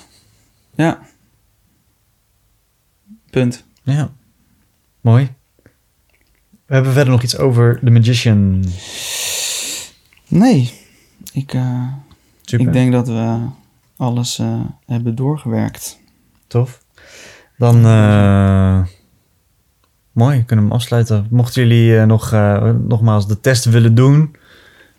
[0.74, 1.00] ja.
[3.30, 3.64] Punt.
[3.82, 4.12] Ja,
[5.00, 5.28] mooi.
[6.66, 8.64] We hebben verder nog iets over The Magician.
[10.28, 10.72] Nee,
[11.32, 11.92] ik, uh,
[12.42, 12.66] Super.
[12.66, 13.38] ik denk dat we
[13.96, 16.00] alles uh, hebben doorgewerkt.
[16.46, 16.84] Tof.
[17.56, 18.84] Dan, uh,
[20.12, 21.26] mooi, kunnen we hem afsluiten.
[21.30, 22.30] Mochten jullie nog,
[22.88, 24.36] nogmaals de test willen doen,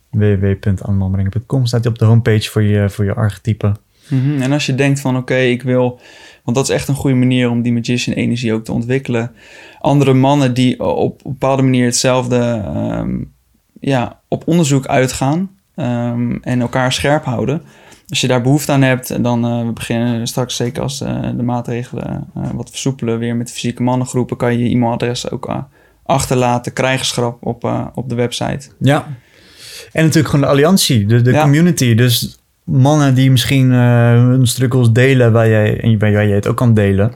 [0.10, 3.76] www.annemambrengen.com staat hij op de homepage voor je, voor je archetype.
[4.10, 4.42] Mm -hmm.
[4.42, 6.00] En als je denkt van oké, okay, ik wil...
[6.44, 9.32] Want dat is echt een goede manier om die magician energie ook te ontwikkelen.
[9.80, 13.34] Andere mannen die op een bepaalde manier hetzelfde um,
[13.80, 17.62] ja, op onderzoek uitgaan um, en elkaar scherp houden.
[18.10, 21.44] Als je daar behoefte aan hebt, dan uh, we beginnen straks zeker als uh, de
[21.44, 25.64] maatregelen uh, wat versoepelen weer met fysieke mannengroepen, kan je je e-mailadres ook
[26.06, 28.70] achterlaten, krijgerschap op, op de website.
[28.80, 29.08] Ja.
[29.92, 31.42] En natuurlijk gewoon de alliantie, de, de Ja.
[31.42, 31.96] community.
[31.96, 36.74] Dus mannen die misschien hun struggles delen waar jij, en waar jij het ook kan
[36.74, 37.14] delen.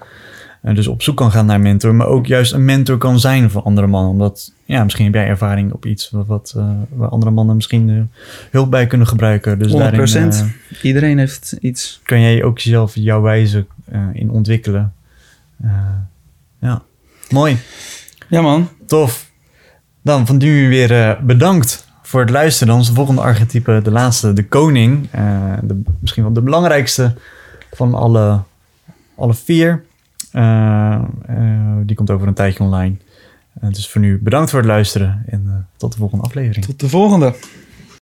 [0.75, 3.61] Dus op zoek kan gaan naar mentor, maar ook juist een mentor kan zijn voor
[3.61, 4.11] andere mannen.
[4.11, 8.11] Omdat, ja, misschien heb jij ervaring op iets wat, wat uh, waar andere mannen misschien
[8.51, 9.59] hulp bij kunnen gebruiken.
[9.59, 9.75] Dus 100%.
[9.77, 11.99] daarin Iedereen heeft iets.
[12.03, 13.65] kan jij ook jezelf jouw wijze
[14.13, 14.93] in ontwikkelen.
[16.59, 16.83] ja,
[17.29, 17.57] mooi.
[18.29, 18.69] Ja man.
[18.85, 19.31] Tof.
[20.01, 22.67] Dan van nu weer bedankt voor het luisteren.
[22.67, 25.09] Dan is de volgende archetype de laatste, de koning.
[25.61, 27.13] De, misschien wel de belangrijkste
[27.71, 28.39] van alle,
[29.15, 29.85] alle vier.
[30.37, 32.95] Uh, uh, die komt over een tijdje online.
[33.59, 36.65] dus voor nu bedankt voor het luisteren en tot de volgende aflevering.
[36.65, 37.33] Tot de volgende.